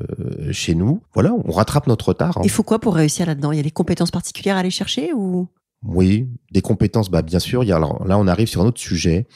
chez 0.53 0.75
nous. 0.75 1.03
Voilà, 1.15 1.33
on 1.45 1.51
rattrape 1.53 1.87
notre 1.87 2.09
retard. 2.09 2.39
hein. 2.39 2.43
Il 2.45 2.51
faut 2.51 2.63
quoi 2.63 2.79
pour 2.79 2.95
réussir 2.95 3.27
là-dedans? 3.27 3.53
Il 3.53 3.57
y 3.57 3.61
a 3.61 3.65
des 3.65 3.71
compétences 3.71 4.11
particulières 4.11 4.57
à 4.57 4.61
aller 4.61 4.71
chercher 4.71 5.13
ou? 5.15 5.49
Oui, 5.85 6.29
des 6.51 6.61
compétences, 6.61 7.11
bah, 7.11 7.23
bien 7.23 7.39
sûr. 7.39 7.63
Il 7.63 7.69
y 7.69 7.73
a, 7.73 7.77
alors, 7.77 8.05
là, 8.07 8.19
on 8.19 8.27
arrive 8.27 8.49
sur 8.49 8.61
un 8.63 8.67
autre 8.67 8.81
sujet, 8.81 9.27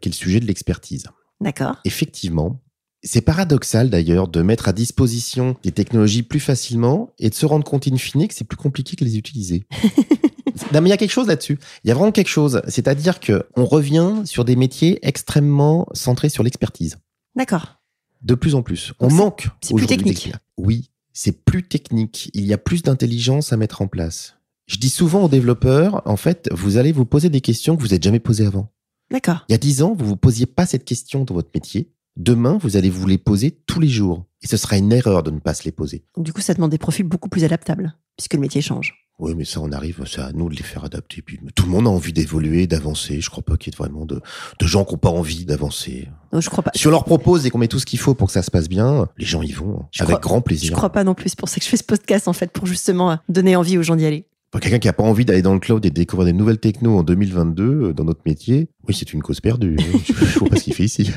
qui 0.00 0.08
est 0.08 0.12
le 0.12 0.16
sujet 0.16 0.38
de 0.40 0.46
l'expertise. 0.46 1.04
D'accord. 1.40 1.76
Effectivement, 1.84 2.60
c'est 3.02 3.20
paradoxal 3.20 3.90
d'ailleurs 3.90 4.28
de 4.28 4.42
mettre 4.42 4.68
à 4.68 4.72
disposition 4.72 5.56
des 5.62 5.72
technologies 5.72 6.22
plus 6.22 6.40
facilement 6.40 7.10
et 7.18 7.30
de 7.30 7.34
se 7.34 7.46
rendre 7.46 7.64
compte 7.64 7.86
in 7.88 7.96
fine 7.96 8.26
que 8.26 8.34
c'est 8.34 8.44
plus 8.44 8.56
compliqué 8.56 8.96
que 8.96 9.04
les 9.04 9.16
utiliser. 9.16 9.66
non 10.72 10.80
mais 10.80 10.88
il 10.88 10.90
y 10.90 10.92
a 10.92 10.96
quelque 10.96 11.10
chose 11.12 11.28
là-dessus. 11.28 11.58
Il 11.84 11.88
y 11.88 11.90
a 11.90 11.94
vraiment 11.94 12.12
quelque 12.12 12.28
chose. 12.28 12.60
C'est-à-dire 12.68 13.20
que 13.20 13.46
on 13.56 13.64
revient 13.66 14.22
sur 14.24 14.44
des 14.44 14.56
métiers 14.56 14.98
extrêmement 15.02 15.86
centrés 15.92 16.28
sur 16.28 16.42
l'expertise. 16.42 16.96
D'accord. 17.36 17.78
De 18.22 18.34
plus 18.34 18.54
en 18.54 18.62
plus. 18.62 18.92
On 18.98 19.08
Donc 19.08 19.16
manque. 19.18 19.48
c'est 19.60 19.74
plus 19.74 19.86
technique. 19.86 20.32
Oui, 20.56 20.90
c'est 21.12 21.44
plus 21.44 21.62
technique. 21.62 22.30
Il 22.34 22.44
y 22.44 22.52
a 22.52 22.58
plus 22.58 22.82
d'intelligence 22.82 23.52
à 23.52 23.56
mettre 23.56 23.80
en 23.80 23.86
place. 23.86 24.34
Je 24.66 24.76
dis 24.76 24.90
souvent 24.90 25.24
aux 25.24 25.28
développeurs, 25.28 26.02
en 26.04 26.16
fait, 26.16 26.48
vous 26.52 26.76
allez 26.76 26.92
vous 26.92 27.06
poser 27.06 27.30
des 27.30 27.40
questions 27.40 27.76
que 27.76 27.80
vous 27.80 27.88
n'êtes 27.88 28.02
jamais 28.02 28.18
posées 28.18 28.44
avant. 28.44 28.70
D'accord. 29.10 29.44
Il 29.48 29.52
y 29.52 29.54
a 29.54 29.58
dix 29.58 29.82
ans, 29.82 29.94
vous 29.98 30.04
vous 30.04 30.16
posiez 30.16 30.44
pas 30.46 30.66
cette 30.66 30.84
question 30.84 31.24
dans 31.24 31.34
votre 31.34 31.48
métier. 31.54 31.90
Demain, 32.18 32.58
vous 32.60 32.76
allez 32.76 32.90
vous 32.90 33.06
les 33.06 33.16
poser 33.16 33.52
tous 33.66 33.78
les 33.78 33.88
jours. 33.88 34.24
Et 34.42 34.48
ce 34.48 34.56
sera 34.56 34.76
une 34.76 34.92
erreur 34.92 35.22
de 35.22 35.30
ne 35.30 35.38
pas 35.38 35.54
se 35.54 35.62
les 35.64 35.70
poser. 35.72 36.04
Donc 36.16 36.24
du 36.26 36.32
coup, 36.32 36.40
ça 36.40 36.52
demande 36.52 36.70
des 36.72 36.78
profils 36.78 37.06
beaucoup 37.06 37.28
plus 37.28 37.44
adaptables 37.44 37.94
puisque 38.16 38.34
le 38.34 38.40
métier 38.40 38.60
change. 38.60 38.94
Oui, 39.20 39.34
mais 39.36 39.44
ça, 39.44 39.60
on 39.60 39.70
arrive, 39.72 40.02
c'est 40.06 40.20
à 40.20 40.32
nous 40.32 40.48
de 40.48 40.54
les 40.56 40.62
faire 40.64 40.84
adapter. 40.84 41.22
Puis, 41.22 41.38
tout 41.54 41.64
le 41.66 41.70
monde 41.70 41.86
a 41.86 41.90
envie 41.90 42.12
d'évoluer, 42.12 42.66
d'avancer. 42.66 43.20
Je 43.20 43.30
crois 43.30 43.42
pas 43.44 43.56
qu'il 43.56 43.72
y 43.72 43.74
ait 43.74 43.78
vraiment 43.78 44.04
de, 44.06 44.20
de 44.60 44.66
gens 44.66 44.84
qui 44.84 44.94
n'ont 44.94 44.98
pas 44.98 45.10
envie 45.10 45.44
d'avancer. 45.44 46.08
Donc 46.32 46.42
je 46.42 46.50
crois 46.50 46.62
pas. 46.64 46.72
Si 46.74 46.86
on 46.88 46.90
leur 46.90 47.04
propose 47.04 47.46
et 47.46 47.50
qu'on 47.50 47.58
met 47.58 47.68
tout 47.68 47.78
ce 47.78 47.86
qu'il 47.86 47.98
faut 48.00 48.14
pour 48.14 48.26
que 48.28 48.32
ça 48.32 48.42
se 48.42 48.50
passe 48.50 48.68
bien, 48.68 49.08
les 49.16 49.24
gens 49.26 49.42
y 49.42 49.52
vont. 49.52 49.86
Je 49.92 50.02
avec 50.02 50.16
crois- 50.16 50.20
grand 50.20 50.38
Je 50.38 50.42
plaisir. 50.42 50.72
crois 50.76 50.90
pas 50.90 51.04
non 51.04 51.14
plus. 51.14 51.30
C'est 51.30 51.38
pour 51.38 51.48
ça 51.48 51.58
que 51.58 51.64
je 51.64 51.68
fais 51.70 51.76
ce 51.76 51.84
podcast 51.84 52.26
en 52.28 52.32
fait 52.32 52.50
pour 52.52 52.66
justement 52.66 53.18
donner 53.28 53.54
envie 53.56 53.78
aux 53.78 53.82
gens 53.82 53.94
d'y 53.96 54.06
aller. 54.06 54.24
Pour 54.50 54.60
Quelqu'un 54.60 54.78
qui 54.78 54.88
a 54.88 54.92
pas 54.92 55.02
envie 55.02 55.24
d'aller 55.24 55.42
dans 55.42 55.52
le 55.54 55.60
cloud 55.60 55.84
et 55.84 55.90
de 55.90 55.94
découvrir 55.94 56.24
des 56.26 56.32
nouvelles 56.32 56.58
techno 56.58 56.96
en 56.98 57.02
2022 57.02 57.62
euh, 57.64 57.92
dans 57.92 58.04
notre 58.04 58.22
métier, 58.24 58.68
oui, 58.88 58.94
c'est 58.94 59.12
une 59.12 59.22
cause 59.22 59.40
perdue. 59.40 59.76
hein. 59.78 59.98
je 60.06 60.12
je 60.24 60.38
vois 60.38 60.48
pas 60.48 60.56
ce 60.56 60.64
qu'il 60.64 60.74
fait 60.74 60.84
ici. 60.84 61.10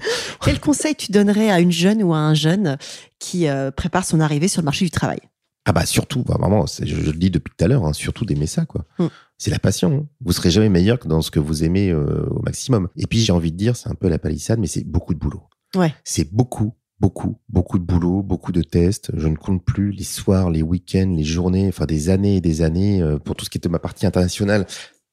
Quel 0.44 0.60
conseil 0.60 0.94
tu 0.94 1.12
donnerais 1.12 1.50
à 1.50 1.60
une 1.60 1.72
jeune 1.72 2.02
ou 2.02 2.14
à 2.14 2.18
un 2.18 2.34
jeune 2.34 2.76
qui 3.18 3.48
euh, 3.48 3.70
prépare 3.70 4.04
son 4.04 4.20
arrivée 4.20 4.48
sur 4.48 4.60
le 4.62 4.66
marché 4.66 4.84
du 4.84 4.90
travail? 4.90 5.20
Ah 5.64 5.72
bah 5.72 5.86
surtout, 5.86 6.24
bah, 6.24 6.36
vraiment, 6.40 6.66
je, 6.66 6.84
je 6.84 7.10
le 7.10 7.16
dis 7.18 7.30
depuis 7.30 7.52
tout 7.56 7.64
à 7.64 7.68
l'heure, 7.68 7.84
hein, 7.84 7.92
surtout 7.92 8.24
d'aimer 8.24 8.46
ça, 8.48 8.66
quoi. 8.66 8.84
Mm. 8.98 9.06
C'est 9.38 9.50
la 9.50 9.60
passion. 9.60 9.92
hein. 10.02 10.06
Vous 10.20 10.32
serez 10.32 10.50
jamais 10.50 10.68
meilleur 10.68 10.98
que 10.98 11.06
dans 11.06 11.22
ce 11.22 11.30
que 11.30 11.38
vous 11.38 11.62
aimez 11.64 11.90
euh, 11.90 12.26
au 12.30 12.42
maximum. 12.42 12.88
Et 12.96 13.06
puis 13.06 13.20
j'ai 13.20 13.32
envie 13.32 13.52
de 13.52 13.56
dire, 13.56 13.76
c'est 13.76 13.88
un 13.88 13.94
peu 13.94 14.08
la 14.08 14.18
palissade, 14.18 14.58
mais 14.58 14.66
c'est 14.66 14.84
beaucoup 14.84 15.14
de 15.14 15.18
boulot. 15.20 15.42
Ouais. 15.76 15.94
C'est 16.04 16.32
beaucoup, 16.32 16.74
beaucoup, 17.00 17.38
beaucoup 17.48 17.78
de 17.78 17.84
boulot, 17.84 18.22
beaucoup 18.22 18.52
de 18.52 18.62
tests. 18.62 19.10
Je 19.16 19.26
ne 19.28 19.36
compte 19.36 19.64
plus 19.64 19.90
les 19.92 20.04
soirs, 20.04 20.50
les 20.50 20.62
week-ends, 20.62 21.14
les 21.16 21.24
journées, 21.24 21.68
enfin 21.68 21.86
des 21.86 22.08
années 22.10 22.36
et 22.36 22.40
des 22.40 22.62
années 22.62 23.00
euh, 23.02 23.18
pour 23.18 23.36
tout 23.36 23.44
ce 23.44 23.50
qui 23.50 23.58
est 23.58 23.64
de 23.64 23.68
ma 23.68 23.78
partie 23.78 24.06
internationale. 24.06 24.66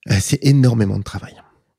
Euh, 0.09 0.15
c'est 0.19 0.43
énormément 0.43 0.97
de 0.97 1.03
travail. 1.03 1.35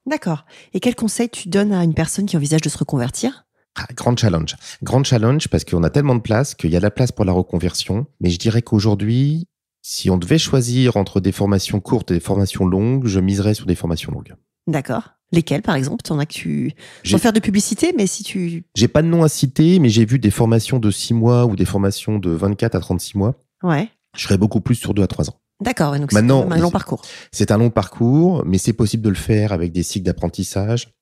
D'accord. 0.07 0.45
Et 0.73 0.81
quel 0.81 0.95
conseil 0.95 1.29
tu 1.29 1.49
donnes 1.49 1.73
à 1.73 1.85
une 1.85 1.95
personne 1.95 2.27
qui 2.27 2.37
envisage 2.37 2.63
de 2.63 2.69
se 2.69 2.79
reconvertir? 2.79 3.47
Ah, 3.77 3.87
grand 3.95 4.17
challenge. 4.17 4.57
Grand 4.83 5.05
challenge 5.05 5.49
parce 5.49 5.65
qu'on 5.65 5.83
a 5.85 5.91
tellement 5.91 6.15
de 6.15 6.21
place 6.21 6.55
qu'il 6.55 6.71
y 6.71 6.77
a 6.77 6.81
de 6.81 6.85
la 6.85 6.91
place 6.91 7.13
pour 7.13 7.25
la 7.25 7.33
reconversion. 7.33 8.07
Mais 8.21 8.31
je 8.31 8.39
dirais 8.39 8.63
qu'aujourd'hui, 8.63 9.47
si 9.83 10.11
on 10.11 10.19
devait 10.19 10.39
choisir 10.39 10.97
entre 10.97 11.21
des 11.21 11.33
formations 11.33 11.81
courtes 11.81 12.11
et 12.11 12.15
des 12.15 12.21
formations 12.21 12.67
longues, 12.67 13.07
je 13.07 13.21
miserais 13.21 13.55
sur 13.55 13.67
des 13.67 13.75
formations 13.75 14.13
longues. 14.13 14.35
D'accord. 14.67 15.11
Lesquelles, 15.33 15.63
par 15.63 15.77
exemple? 15.77 16.03
T'en 16.03 16.19
as 16.19 16.27
que 16.27 16.33
tu. 16.33 16.73
Sans 17.05 17.19
faire 17.19 17.33
de 17.33 17.41
publicité, 17.41 17.95
mais 17.97 18.07
si 18.07 18.25
tu. 18.25 18.65
J'ai 18.75 18.89
pas 18.89 19.03
de 19.03 19.07
nom 19.07 19.23
à 19.23 19.29
citer, 19.29 19.79
mais 19.79 19.89
j'ai 19.89 20.05
vu 20.05 20.19
des 20.19 20.31
formations 20.31 20.79
de 20.79 20.91
6 20.91 21.15
mois 21.15 21.47
ou 21.47 21.55
des 21.55 21.65
formations 21.65 22.19
de 22.19 22.31
24 22.31 22.75
à 22.75 22.81
36 22.81 23.17
mois. 23.17 23.35
Ouais. 23.63 23.89
Je 24.17 24.25
serais 24.25 24.39
beaucoup 24.39 24.61
plus 24.61 24.75
sur 24.75 24.93
2 24.93 25.03
à 25.03 25.07
3 25.07 25.31
ans. 25.31 25.41
D'accord. 25.61 25.99
Donc 25.99 26.13
c'est 26.13 26.19
un 26.19 26.23
long 26.23 26.71
parcours. 26.71 27.03
C'est 27.33 27.51
un 27.51 27.59
long 27.59 27.71
parcours, 27.71 28.43
mais 28.47 28.59
c'est 28.59 28.73
possible 28.73 29.03
de 29.03 29.09
le 29.11 29.15
faire 29.15 29.53
avec 29.53 29.73
des 29.73 29.83
cycles 29.83 30.07
d'apprentissage. 30.07 30.93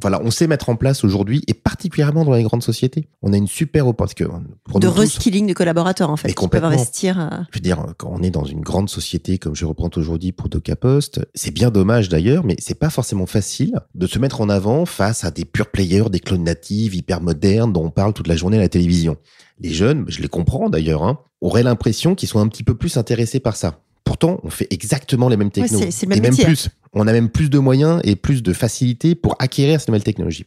Voilà, 0.00 0.20
on 0.24 0.32
sait 0.32 0.48
mettre 0.48 0.70
en 0.70 0.76
place 0.76 1.04
aujourd'hui, 1.04 1.42
et 1.46 1.54
particulièrement 1.54 2.24
dans 2.24 2.32
les 2.32 2.42
grandes 2.42 2.64
sociétés. 2.64 3.08
On 3.22 3.32
a 3.32 3.36
une 3.36 3.46
super 3.46 3.86
opportunité. 3.86 4.26
Pour 4.64 4.80
De 4.80 4.88
reskilling 4.88 5.46
de 5.46 5.52
collaborateurs, 5.52 6.10
en 6.10 6.16
fait. 6.16 6.28
Peuvent 6.28 6.34
complètement. 6.34 6.68
investir. 6.70 7.20
euh, 7.20 7.36
je 7.52 7.58
veux 7.58 7.62
dire, 7.62 7.86
quand 7.96 8.10
on 8.12 8.20
est 8.22 8.30
dans 8.30 8.44
une 8.44 8.60
grande 8.60 8.90
société 8.90 9.38
comme 9.38 9.54
je 9.54 9.64
reprends 9.64 9.90
aujourd'hui 9.94 10.32
pour 10.32 10.48
DocaPost, 10.48 11.20
c'est 11.34 11.52
bien 11.52 11.70
dommage 11.70 12.08
d'ailleurs, 12.08 12.44
mais 12.44 12.56
c'est 12.58 12.78
pas 12.78 12.90
forcément 12.90 13.26
facile 13.26 13.78
de 13.94 14.06
se 14.08 14.18
mettre 14.18 14.40
en 14.40 14.48
avant 14.48 14.84
face 14.84 15.22
à 15.22 15.30
des 15.30 15.44
pure 15.44 15.70
players, 15.70 16.10
des 16.10 16.20
clones 16.20 16.42
natives 16.42 16.96
hyper 16.96 17.20
modernes 17.20 17.72
dont 17.72 17.84
on 17.84 17.90
parle 17.90 18.14
toute 18.14 18.26
la 18.26 18.34
journée 18.34 18.56
à 18.56 18.60
la 18.62 18.68
télévision. 18.68 19.16
Les 19.60 19.70
jeunes, 19.70 20.04
je 20.08 20.20
les 20.20 20.28
comprends 20.28 20.68
d'ailleurs, 20.70 21.04
hein, 21.04 21.20
auraient 21.40 21.62
l'impression 21.62 22.16
qu'ils 22.16 22.28
sont 22.28 22.40
un 22.40 22.48
petit 22.48 22.64
peu 22.64 22.74
plus 22.74 22.96
intéressés 22.96 23.38
par 23.38 23.54
ça. 23.54 23.83
Pour 24.04 24.18
pourtant, 24.18 24.40
on 24.44 24.50
fait 24.50 24.68
exactement 24.70 25.28
les 25.28 25.36
mêmes 25.36 25.50
technos. 25.50 25.78
c'est- 25.78 25.90
c'est 25.90 26.06
le 26.06 26.10
même 26.10 26.18
et 26.18 26.22
même 26.22 26.30
métier. 26.32 26.44
plus. 26.44 26.68
On 26.92 27.06
a 27.08 27.12
même 27.12 27.28
plus 27.30 27.50
de 27.50 27.58
moyens 27.58 28.00
et 28.04 28.16
plus 28.16 28.42
de 28.42 28.52
facilité 28.52 29.14
pour 29.14 29.34
acquérir 29.38 29.80
ces 29.80 29.90
nouvelles 29.90 30.04
technologies. 30.04 30.44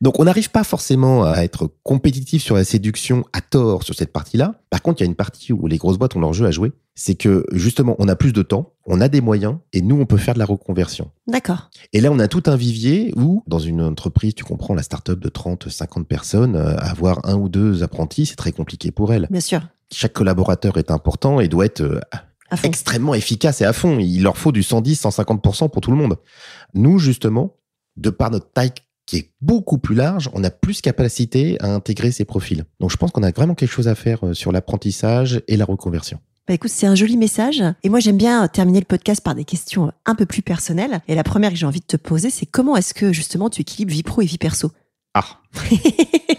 Donc, 0.00 0.20
on 0.20 0.24
n'arrive 0.24 0.50
pas 0.50 0.62
forcément 0.62 1.24
à 1.24 1.38
être 1.42 1.72
compétitif 1.82 2.40
sur 2.42 2.54
la 2.54 2.62
séduction 2.64 3.24
à 3.32 3.40
tort 3.40 3.82
sur 3.82 3.96
cette 3.96 4.12
partie-là. 4.12 4.60
Par 4.70 4.80
contre, 4.82 5.00
il 5.00 5.04
y 5.04 5.06
a 5.06 5.10
une 5.10 5.16
partie 5.16 5.52
où 5.52 5.66
les 5.66 5.76
grosses 5.76 5.98
boîtes 5.98 6.14
ont 6.14 6.20
leur 6.20 6.32
jeu 6.34 6.46
à 6.46 6.52
jouer. 6.52 6.70
C'est 6.94 7.16
que, 7.16 7.44
justement, 7.52 7.96
on 7.98 8.06
a 8.08 8.14
plus 8.14 8.32
de 8.32 8.42
temps, 8.42 8.74
on 8.86 9.00
a 9.00 9.08
des 9.08 9.20
moyens 9.20 9.56
et 9.72 9.80
nous, 9.80 9.98
on 10.00 10.06
peut 10.06 10.16
faire 10.16 10.34
de 10.34 10.38
la 10.38 10.44
reconversion. 10.44 11.10
D'accord. 11.26 11.70
Et 11.92 12.00
là, 12.00 12.12
on 12.12 12.18
a 12.20 12.28
tout 12.28 12.44
un 12.46 12.54
vivier 12.56 13.12
où, 13.16 13.42
dans 13.48 13.58
une 13.58 13.80
entreprise, 13.82 14.34
tu 14.36 14.44
comprends, 14.44 14.74
la 14.74 14.82
start-up 14.84 15.18
de 15.18 15.28
30, 15.28 15.68
50 15.68 16.06
personnes, 16.06 16.54
euh, 16.54 16.76
avoir 16.76 17.20
un 17.24 17.34
ou 17.36 17.48
deux 17.48 17.82
apprentis, 17.82 18.26
c'est 18.26 18.36
très 18.36 18.52
compliqué 18.52 18.92
pour 18.92 19.12
elle. 19.12 19.26
Bien 19.30 19.40
sûr. 19.40 19.62
Chaque 19.90 20.12
collaborateur 20.12 20.76
est 20.76 20.90
important 20.92 21.40
et 21.40 21.48
doit 21.48 21.64
être 21.66 21.80
euh. 21.80 22.00
Extrêmement 22.62 23.14
efficace 23.14 23.60
et 23.60 23.64
à 23.64 23.72
fond. 23.72 23.98
Il 23.98 24.22
leur 24.22 24.38
faut 24.38 24.52
du 24.52 24.62
110, 24.62 25.02
150% 25.02 25.70
pour 25.70 25.80
tout 25.80 25.90
le 25.90 25.96
monde. 25.96 26.16
Nous, 26.74 26.98
justement, 26.98 27.56
de 27.96 28.10
par 28.10 28.30
notre 28.30 28.50
taille 28.52 28.72
qui 29.06 29.16
est 29.16 29.30
beaucoup 29.40 29.78
plus 29.78 29.94
large, 29.94 30.28
on 30.34 30.44
a 30.44 30.50
plus 30.50 30.80
capacité 30.80 31.56
à 31.60 31.72
intégrer 31.72 32.12
ces 32.12 32.24
profils. 32.24 32.64
Donc, 32.78 32.90
je 32.90 32.96
pense 32.96 33.10
qu'on 33.10 33.22
a 33.22 33.30
vraiment 33.30 33.54
quelque 33.54 33.70
chose 33.70 33.88
à 33.88 33.94
faire 33.94 34.26
euh, 34.26 34.34
sur 34.34 34.52
l'apprentissage 34.52 35.42
et 35.48 35.56
la 35.56 35.64
reconversion. 35.64 36.20
Bah 36.46 36.54
écoute, 36.54 36.70
c'est 36.70 36.86
un 36.86 36.94
joli 36.94 37.18
message. 37.18 37.62
Et 37.82 37.90
moi, 37.90 38.00
j'aime 38.00 38.16
bien 38.16 38.48
terminer 38.48 38.80
le 38.80 38.86
podcast 38.86 39.22
par 39.22 39.34
des 39.34 39.44
questions 39.44 39.92
un 40.06 40.14
peu 40.14 40.24
plus 40.24 40.40
personnelles. 40.40 41.02
Et 41.06 41.14
la 41.14 41.22
première 41.22 41.50
que 41.50 41.56
j'ai 41.56 41.66
envie 41.66 41.80
de 41.80 41.86
te 41.86 41.98
poser, 41.98 42.30
c'est 42.30 42.46
comment 42.46 42.74
est-ce 42.74 42.94
que 42.94 43.12
justement 43.12 43.50
tu 43.50 43.60
équilibres 43.60 43.92
vie 43.92 44.02
pro 44.02 44.22
et 44.22 44.24
vie 44.24 44.38
perso? 44.38 44.72
Ah, 45.12 45.40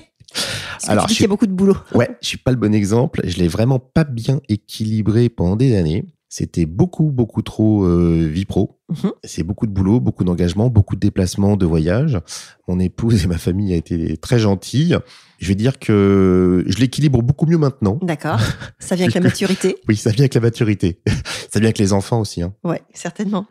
Alors, 0.88 1.08
je 1.08 1.14
qu'il 1.14 1.22
y 1.24 1.26
a 1.26 1.28
beaucoup 1.28 1.48
de 1.48 1.52
boulot. 1.52 1.78
ouais, 1.94 2.10
je 2.22 2.28
suis 2.28 2.38
pas 2.38 2.52
le 2.52 2.58
bon 2.58 2.74
exemple. 2.74 3.22
Je 3.24 3.38
l'ai 3.38 3.48
vraiment 3.48 3.80
pas 3.80 4.04
bien 4.04 4.40
équilibré 4.50 5.30
pendant 5.30 5.56
des 5.56 5.76
années. 5.76 6.06
C'était 6.32 6.68
beaucoup, 6.68 7.06
beaucoup 7.10 7.42
trop 7.42 7.84
euh, 7.86 8.28
vie 8.32 8.46
pro. 8.46 8.80
Mhm. 8.90 9.12
C'est 9.24 9.42
beaucoup 9.42 9.66
de 9.66 9.72
boulot, 9.72 10.00
beaucoup 10.00 10.24
d'engagement, 10.24 10.70
beaucoup 10.70 10.94
de 10.96 11.00
déplacements, 11.00 11.58
de 11.58 11.66
voyages. 11.66 12.20
Mon 12.68 12.80
épouse 12.80 13.24
et 13.24 13.28
ma 13.28 13.40
famille 13.40 13.74
a 13.74 13.76
été 13.76 14.16
très 14.18 14.38
gentille. 14.38 14.96
Je 15.40 15.48
vais 15.48 15.56
dire 15.56 15.80
que 15.80 16.64
je 16.68 16.78
l'équilibre 16.78 17.24
beaucoup 17.24 17.48
mieux 17.48 17.58
maintenant. 17.58 17.98
D'accord. 18.04 18.40
Ça 18.78 18.94
vient 18.96 19.06
avec 19.06 19.16
la 19.16 19.22
maturité. 19.22 19.78
Oui, 19.88 19.98
ça 19.98 20.12
vient 20.12 20.22
avec 20.22 20.36
la 20.36 20.42
maturité. 20.42 21.02
ça 21.52 21.60
vient 21.60 21.68
avec 21.70 21.80
les 21.80 21.94
enfants 21.94 22.20
aussi. 22.20 22.44
Hein. 22.44 22.54
Ouais, 22.64 22.82
certainement. 22.94 23.48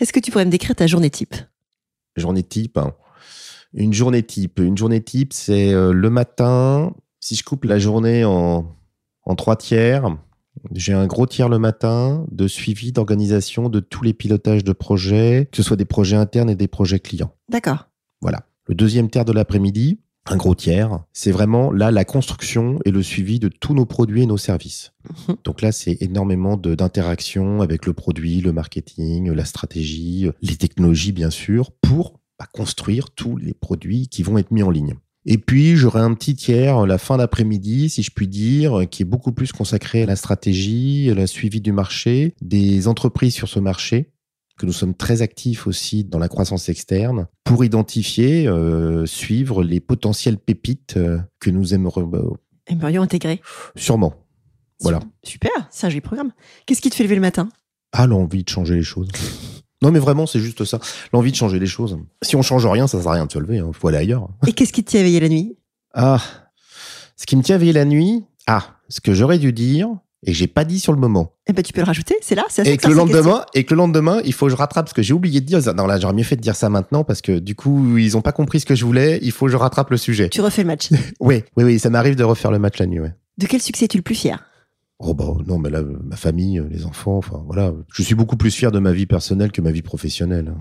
Est-ce 0.00 0.12
que 0.12 0.18
tu 0.18 0.32
pourrais 0.32 0.46
me 0.46 0.50
décrire 0.50 0.74
ta 0.74 0.88
journée 0.88 1.10
type? 1.10 1.36
Journée 2.16 2.42
type. 2.42 2.76
hein. 2.78 2.92
Une 3.74 3.92
journée 3.92 4.22
type. 4.22 4.60
Une 4.60 4.76
journée 4.76 5.02
type, 5.02 5.32
c'est 5.32 5.72
euh, 5.72 5.92
le 5.92 6.10
matin. 6.10 6.94
Si 7.20 7.34
je 7.34 7.42
coupe 7.42 7.64
la 7.64 7.78
journée 7.78 8.24
en, 8.24 8.66
en 9.24 9.34
trois 9.34 9.56
tiers, 9.56 10.16
j'ai 10.72 10.92
un 10.92 11.06
gros 11.06 11.26
tiers 11.26 11.48
le 11.48 11.58
matin 11.58 12.24
de 12.30 12.46
suivi 12.46 12.92
d'organisation 12.92 13.68
de 13.68 13.80
tous 13.80 14.04
les 14.04 14.14
pilotages 14.14 14.64
de 14.64 14.72
projets, 14.72 15.48
que 15.50 15.56
ce 15.56 15.62
soit 15.62 15.76
des 15.76 15.84
projets 15.84 16.16
internes 16.16 16.50
et 16.50 16.54
des 16.54 16.68
projets 16.68 17.00
clients. 17.00 17.34
D'accord. 17.48 17.88
Voilà. 18.20 18.46
Le 18.66 18.74
deuxième 18.74 19.10
tiers 19.10 19.24
de 19.24 19.32
l'après-midi, 19.32 20.00
un 20.26 20.36
gros 20.36 20.54
tiers, 20.54 21.04
c'est 21.12 21.32
vraiment 21.32 21.70
là 21.70 21.90
la 21.90 22.04
construction 22.04 22.78
et 22.86 22.90
le 22.90 23.02
suivi 23.02 23.38
de 23.38 23.48
tous 23.48 23.74
nos 23.74 23.84
produits 23.84 24.22
et 24.22 24.26
nos 24.26 24.38
services. 24.38 24.92
Mhm. 25.28 25.36
Donc 25.44 25.60
là, 25.60 25.70
c'est 25.70 25.98
énormément 26.00 26.56
d'interactions 26.56 27.60
avec 27.60 27.84
le 27.84 27.92
produit, 27.92 28.40
le 28.40 28.52
marketing, 28.52 29.30
la 29.32 29.44
stratégie, 29.44 30.30
les 30.40 30.56
technologies, 30.56 31.12
bien 31.12 31.30
sûr, 31.30 31.72
pour 31.82 32.20
bah, 32.38 32.46
construire 32.52 33.10
tous 33.10 33.36
les 33.36 33.54
produits 33.54 34.08
qui 34.08 34.22
vont 34.22 34.38
être 34.38 34.50
mis 34.50 34.62
en 34.62 34.70
ligne. 34.70 34.94
Et 35.26 35.38
puis, 35.38 35.74
j'aurai 35.76 36.00
un 36.00 36.12
petit 36.12 36.34
tiers, 36.36 36.84
la 36.86 36.98
fin 36.98 37.16
d'après-midi, 37.16 37.88
si 37.88 38.02
je 38.02 38.10
puis 38.10 38.28
dire, 38.28 38.82
qui 38.90 39.02
est 39.02 39.06
beaucoup 39.06 39.32
plus 39.32 39.52
consacré 39.52 40.02
à 40.02 40.06
la 40.06 40.16
stratégie, 40.16 41.08
à 41.10 41.14
la 41.14 41.26
suivi 41.26 41.62
du 41.62 41.72
marché, 41.72 42.34
des 42.42 42.88
entreprises 42.88 43.32
sur 43.32 43.48
ce 43.48 43.58
marché, 43.58 44.10
que 44.58 44.66
nous 44.66 44.72
sommes 44.72 44.94
très 44.94 45.22
actifs 45.22 45.66
aussi 45.66 46.04
dans 46.04 46.18
la 46.18 46.28
croissance 46.28 46.68
externe, 46.68 47.26
pour 47.42 47.64
identifier, 47.64 48.46
euh, 48.46 49.06
suivre 49.06 49.64
les 49.64 49.80
potentielles 49.80 50.36
pépites 50.38 50.98
euh, 50.98 51.18
que 51.40 51.48
nous 51.50 51.72
aimerions, 51.72 52.06
bah, 52.06 52.20
Aimerions 52.66 53.02
intégrer. 53.02 53.40
sûrement. 53.76 54.14
Voilà. 54.80 55.00
Super, 55.22 55.50
c'est 55.70 55.86
un 55.86 55.90
joli 55.90 56.00
programme. 56.02 56.32
Qu'est-ce 56.66 56.82
qui 56.82 56.90
te 56.90 56.94
fait 56.96 57.04
lever 57.04 57.14
le 57.14 57.20
matin? 57.22 57.48
Ah, 57.92 58.06
l'envie 58.06 58.44
de 58.44 58.48
changer 58.48 58.74
les 58.74 58.82
choses. 58.82 59.08
Non, 59.84 59.92
mais 59.92 59.98
vraiment, 59.98 60.26
c'est 60.26 60.40
juste 60.40 60.64
ça. 60.64 60.78
L'envie 61.12 61.30
de 61.30 61.36
changer 61.36 61.58
les 61.58 61.66
choses. 61.66 61.98
Si 62.22 62.36
on 62.36 62.42
change 62.42 62.66
rien, 62.66 62.86
ça 62.86 63.00
sert 63.00 63.10
à 63.10 63.14
rien 63.14 63.26
de 63.26 63.32
se 63.32 63.38
lever. 63.38 63.56
Il 63.56 63.74
faut 63.74 63.88
aller 63.88 63.98
ailleurs. 63.98 64.28
Et 64.46 64.52
qu'est-ce 64.52 64.72
qui 64.72 64.82
te 64.82 64.90
tient 64.90 65.00
éveillé 65.00 65.20
la 65.20 65.28
nuit? 65.28 65.56
Ah, 65.92 66.20
ce 67.16 67.26
qui 67.26 67.36
me 67.36 67.42
tient 67.42 67.56
éveillé 67.56 67.72
la 67.72 67.84
nuit? 67.84 68.24
Ah, 68.46 68.76
ce 68.88 69.00
que 69.00 69.14
j'aurais 69.14 69.38
dû 69.38 69.52
dire 69.52 69.88
et 70.26 70.32
que 70.32 70.36
j'ai 70.38 70.46
pas 70.46 70.64
dit 70.64 70.80
sur 70.80 70.92
le 70.92 70.98
moment. 70.98 71.32
Eh 71.46 71.52
ben, 71.52 71.62
tu 71.62 71.72
peux 71.72 71.80
le 71.80 71.86
rajouter, 71.86 72.16
c'est 72.22 72.34
là, 72.34 72.44
c'est 72.48 72.66
Et 72.66 72.78
que 72.78 72.88
le 72.88 72.94
lendemain, 72.94 73.44
et 73.52 73.64
que 73.64 73.74
le 73.74 73.78
lendemain, 73.78 74.20
il 74.24 74.32
faut 74.32 74.46
que 74.46 74.52
je 74.52 74.56
rattrape 74.56 74.88
ce 74.88 74.94
que 74.94 75.02
j'ai 75.02 75.12
oublié 75.12 75.40
de 75.40 75.46
dire. 75.46 75.60
Non, 75.74 75.86
là, 75.86 76.00
j'aurais 76.00 76.14
mieux 76.14 76.22
fait 76.24 76.36
de 76.36 76.40
dire 76.40 76.56
ça 76.56 76.70
maintenant 76.70 77.04
parce 77.04 77.20
que 77.20 77.38
du 77.38 77.54
coup, 77.54 77.98
ils 77.98 78.16
ont 78.16 78.22
pas 78.22 78.32
compris 78.32 78.60
ce 78.60 78.66
que 78.66 78.74
je 78.74 78.84
voulais. 78.84 79.18
Il 79.22 79.32
faut 79.32 79.46
que 79.46 79.52
je 79.52 79.56
rattrape 79.56 79.90
le 79.90 79.98
sujet. 79.98 80.30
Tu 80.30 80.40
refais 80.40 80.62
le 80.62 80.68
match. 80.68 80.88
Oui, 81.20 81.42
oui, 81.56 81.64
oui, 81.64 81.78
ça 81.78 81.90
m'arrive 81.90 82.16
de 82.16 82.24
refaire 82.24 82.50
le 82.50 82.58
match 82.58 82.78
la 82.78 82.86
nuit. 82.86 83.00
Ouais. 83.00 83.12
De 83.38 83.46
quel 83.46 83.60
succès 83.60 83.84
es-tu 83.84 83.98
le 83.98 84.02
plus 84.02 84.14
fier? 84.14 84.42
Oh 85.06 85.12
bah 85.12 85.34
non, 85.46 85.58
mais 85.58 85.68
là, 85.68 85.82
ma 85.82 86.16
famille, 86.16 86.62
les 86.70 86.86
enfants, 86.86 87.18
enfin 87.18 87.42
voilà. 87.46 87.74
Je 87.92 88.02
suis 88.02 88.14
beaucoup 88.14 88.36
plus 88.36 88.50
fier 88.50 88.72
de 88.72 88.78
ma 88.78 88.92
vie 88.92 89.04
personnelle 89.04 89.52
que 89.52 89.60
ma 89.60 89.70
vie 89.70 89.82
professionnelle. 89.82 90.54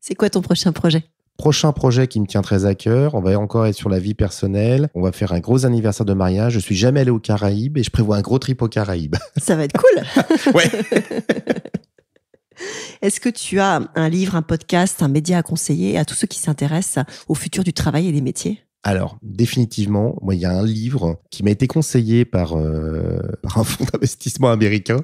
C'est 0.00 0.14
quoi 0.14 0.30
ton 0.30 0.40
prochain 0.40 0.72
projet? 0.72 1.04
Prochain 1.36 1.72
projet 1.72 2.08
qui 2.08 2.18
me 2.20 2.26
tient 2.26 2.40
très 2.40 2.64
à 2.64 2.74
cœur, 2.74 3.14
on 3.14 3.20
va 3.20 3.38
encore 3.38 3.66
être 3.66 3.74
sur 3.74 3.90
la 3.90 3.98
vie 3.98 4.14
personnelle. 4.14 4.88
On 4.94 5.02
va 5.02 5.12
faire 5.12 5.32
un 5.32 5.40
gros 5.40 5.66
anniversaire 5.66 6.06
de 6.06 6.14
mariage. 6.14 6.54
Je 6.54 6.58
suis 6.58 6.74
jamais 6.74 7.00
allé 7.00 7.10
aux 7.10 7.18
Caraïbes 7.18 7.76
et 7.76 7.82
je 7.82 7.90
prévois 7.90 8.16
un 8.16 8.22
gros 8.22 8.38
trip 8.38 8.62
aux 8.62 8.68
Caraïbes. 8.68 9.16
Ça 9.36 9.56
va 9.56 9.64
être 9.64 9.78
cool. 9.78 10.02
Ouais. 10.54 10.70
Est-ce 13.02 13.20
que 13.20 13.28
tu 13.28 13.58
as 13.58 13.90
un 13.94 14.08
livre, 14.08 14.36
un 14.36 14.42
podcast, 14.42 15.02
un 15.02 15.08
média 15.08 15.38
à 15.38 15.42
conseiller 15.42 15.98
à 15.98 16.04
tous 16.04 16.14
ceux 16.14 16.28
qui 16.28 16.38
s'intéressent 16.38 17.04
au 17.28 17.34
futur 17.34 17.64
du 17.64 17.72
travail 17.72 18.08
et 18.08 18.12
des 18.12 18.20
métiers? 18.20 18.60
Alors, 18.84 19.16
définitivement, 19.22 20.16
moi, 20.22 20.34
il 20.34 20.40
y 20.40 20.44
a 20.44 20.52
un 20.52 20.64
livre 20.64 21.20
qui 21.30 21.42
m'a 21.44 21.50
été 21.50 21.66
conseillé 21.66 22.24
par, 22.24 22.56
euh, 22.58 23.18
par 23.42 23.58
un 23.58 23.64
fonds 23.64 23.84
d'investissement 23.92 24.50
américain 24.50 25.00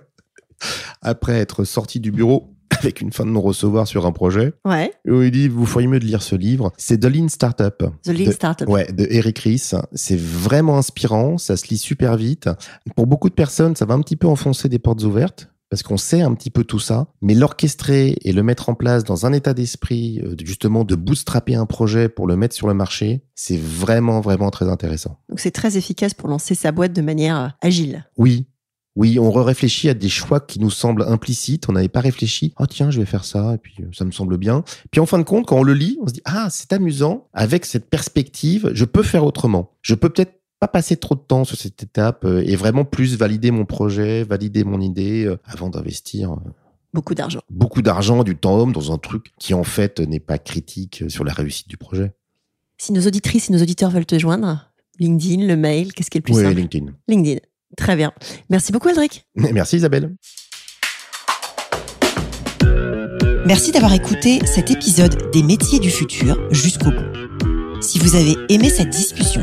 après 1.03 1.35
être 1.38 1.64
sorti 1.64 2.01
du 2.01 2.11
bureau 2.11 2.55
avec 2.81 3.01
une 3.01 3.12
fin 3.12 3.25
de 3.25 3.31
non-recevoir 3.31 3.87
sur 3.87 4.07
un 4.07 4.12
projet. 4.12 4.53
Ouais, 4.64 4.93
Où 5.07 5.23
il 5.23 5.31
dit, 5.31 5.49
vous 5.49 5.67
feriez 5.67 5.87
mieux 5.88 5.99
de 6.01 6.05
lire 6.05 6.23
ce 6.23 6.37
livre. 6.37 6.73
C'est 6.77 6.99
The 6.99 7.07
Lean 7.07 7.29
Startup. 7.29 7.85
The 8.03 8.09
Lean 8.09 8.27
De- 8.27 8.33
Startup. 8.33 8.69
Ouais, 8.69 8.93
de 8.93 9.07
Eric 9.11 9.38
Ries. 9.41 9.71
C'est 9.93 10.19
vraiment 10.19 10.77
inspirant, 10.79 11.38
ça 11.38 11.57
se 11.57 11.69
lit 11.69 11.79
super 11.79 12.17
vite. 12.17 12.49
Pour 12.95 13.07
beaucoup 13.07 13.29
de 13.31 13.35
personnes, 13.35 13.75
ça 13.75 13.85
va 13.85 13.95
un 13.95 14.01
petit 14.01 14.17
peu 14.17 14.27
enfoncer 14.29 14.69
des 14.69 14.79
portes 14.79 15.03
ouvertes. 15.03 15.51
Parce 15.70 15.83
qu'on 15.83 15.96
sait 15.96 16.22
un 16.22 16.35
petit 16.35 16.50
peu 16.50 16.64
tout 16.64 16.78
ça, 16.78 17.09
mais 17.20 17.35
l'orchestrer 17.35 18.16
et 18.22 18.33
le 18.33 18.42
mettre 18.42 18.68
en 18.68 18.74
place 18.74 19.04
dans 19.04 19.26
un 19.26 19.33
état 19.33 19.52
d'esprit, 19.52 20.20
euh, 20.24 20.35
justement 20.42 20.85
de 20.85 20.94
bootstrapper 20.94 21.54
un 21.54 21.66
projet 21.66 22.09
pour 22.09 22.26
le 22.26 22.37
mettre 22.37 22.54
sur 22.54 22.68
le 22.68 22.74
marché, 22.74 23.22
c'est 23.35 23.59
vraiment, 23.59 24.20
vraiment 24.20 24.50
très 24.50 24.68
intéressant. 24.68 25.18
Donc 25.28 25.40
c'est 25.40 25.50
très 25.50 25.76
efficace 25.76 26.14
pour 26.14 26.28
lancer 26.28 26.54
sa 26.54 26.72
boîte 26.72 26.92
de 26.92 27.02
manière 27.02 27.38
euh, 27.38 27.48
agile. 27.61 28.07
Oui, 28.16 28.46
oui, 28.98 29.16
on 29.20 29.31
réfléchit 29.31 29.88
à 29.88 29.94
des 29.94 30.09
choix 30.09 30.40
qui 30.40 30.59
nous 30.59 30.72
semblent 30.72 31.04
implicites. 31.04 31.68
On 31.68 31.72
n'avait 31.72 31.88
pas 31.88 32.00
réfléchi. 32.00 32.52
Oh 32.59 32.66
tiens, 32.66 32.90
je 32.90 32.98
vais 32.98 33.07
faire 33.07 33.24
ça, 33.24 33.54
et 33.54 33.59
puis 33.59 33.76
euh, 33.78 33.87
ça 33.92 34.04
me 34.04 34.11
semble 34.11 34.38
bien. 34.38 34.64
Puis 34.90 35.00
en 35.00 35.07
fin 35.07 35.18
de 35.18 35.22
compte, 35.22 35.46
quand 35.46 35.59
on 35.59 35.62
le 35.62 35.74
lit, 35.74 35.96
on 36.02 36.09
se 36.09 36.14
dit 36.14 36.22
ah 36.24 36.48
c'est 36.50 36.72
amusant. 36.72 37.28
Avec 37.33 37.64
cette 37.64 37.90
perspective, 37.90 38.72
je 38.74 38.85
peux 38.85 39.04
faire 39.04 39.24
autrement. 39.24 39.70
Je 39.83 39.94
peux 39.94 40.09
peut-être 40.09 40.38
pas 40.61 40.68
passer 40.68 40.97
trop 40.97 41.14
de 41.14 41.21
temps 41.21 41.44
sur 41.44 41.57
cette 41.57 41.83
étape 41.83 42.25
euh, 42.25 42.42
et 42.47 42.57
vraiment 42.57 42.85
plus 42.85 43.16
valider 43.16 43.51
mon 43.51 43.64
projet, 43.64 44.25
valider 44.25 44.64
mon 44.64 44.81
idée 44.81 45.25
euh, 45.25 45.38
avant 45.44 45.71
d'investir 45.71 46.33
euh, 46.33 46.37
Beaucoup 46.94 47.14
d'argent. 47.14 47.40
beaucoup 47.51 47.83
d'argent, 47.83 48.25
du 48.25 48.35
temps 48.35 48.57
homme 48.59 48.73
dans 48.73 48.92
un 48.92 48.99
truc 48.99 49.33
qui 49.38 49.53
en 49.55 49.62
fait 49.62 50.01
n'est 50.01 50.21
pas 50.21 50.38
critique 50.38 51.05
sur 51.09 51.23
la 51.23 51.33
réussite 51.33 51.68
du 51.68 51.77
projet. 51.77 52.12
Si 52.79 52.92
nos 52.92 53.03
auditrices 53.07 53.51
et 53.51 53.53
nos 53.53 53.61
auditeurs 53.62 53.90
veulent 53.90 54.07
te 54.07 54.18
joindre, 54.18 54.71
LinkedIn, 54.99 55.47
le 55.47 55.57
mail, 55.57 55.92
qu'est-ce 55.92 56.11
qui 56.11 56.16
est 56.18 56.21
le 56.21 56.25
plus 56.25 56.35
Oui, 56.35 56.42
simple 56.42 56.57
LinkedIn. 56.57 56.87
LinkedIn. 57.09 57.40
Très 57.77 57.94
bien. 57.94 58.12
Merci 58.49 58.73
beaucoup, 58.73 58.88
Aldric. 58.88 59.27
Merci 59.37 59.77
Isabelle. 59.77 60.16
Merci 63.47 63.71
d'avoir 63.73 63.92
écouté 63.92 64.40
cet 64.47 64.71
épisode 64.71 65.31
des 65.33 65.42
métiers 65.42 65.79
du 65.79 65.90
futur 65.90 66.38
jusqu'au 66.51 66.90
bout. 66.90 67.81
Si 67.83 67.99
vous 67.99 68.14
avez 68.16 68.35
aimé 68.49 68.68
cette 68.71 68.90
discussion, 68.90 69.42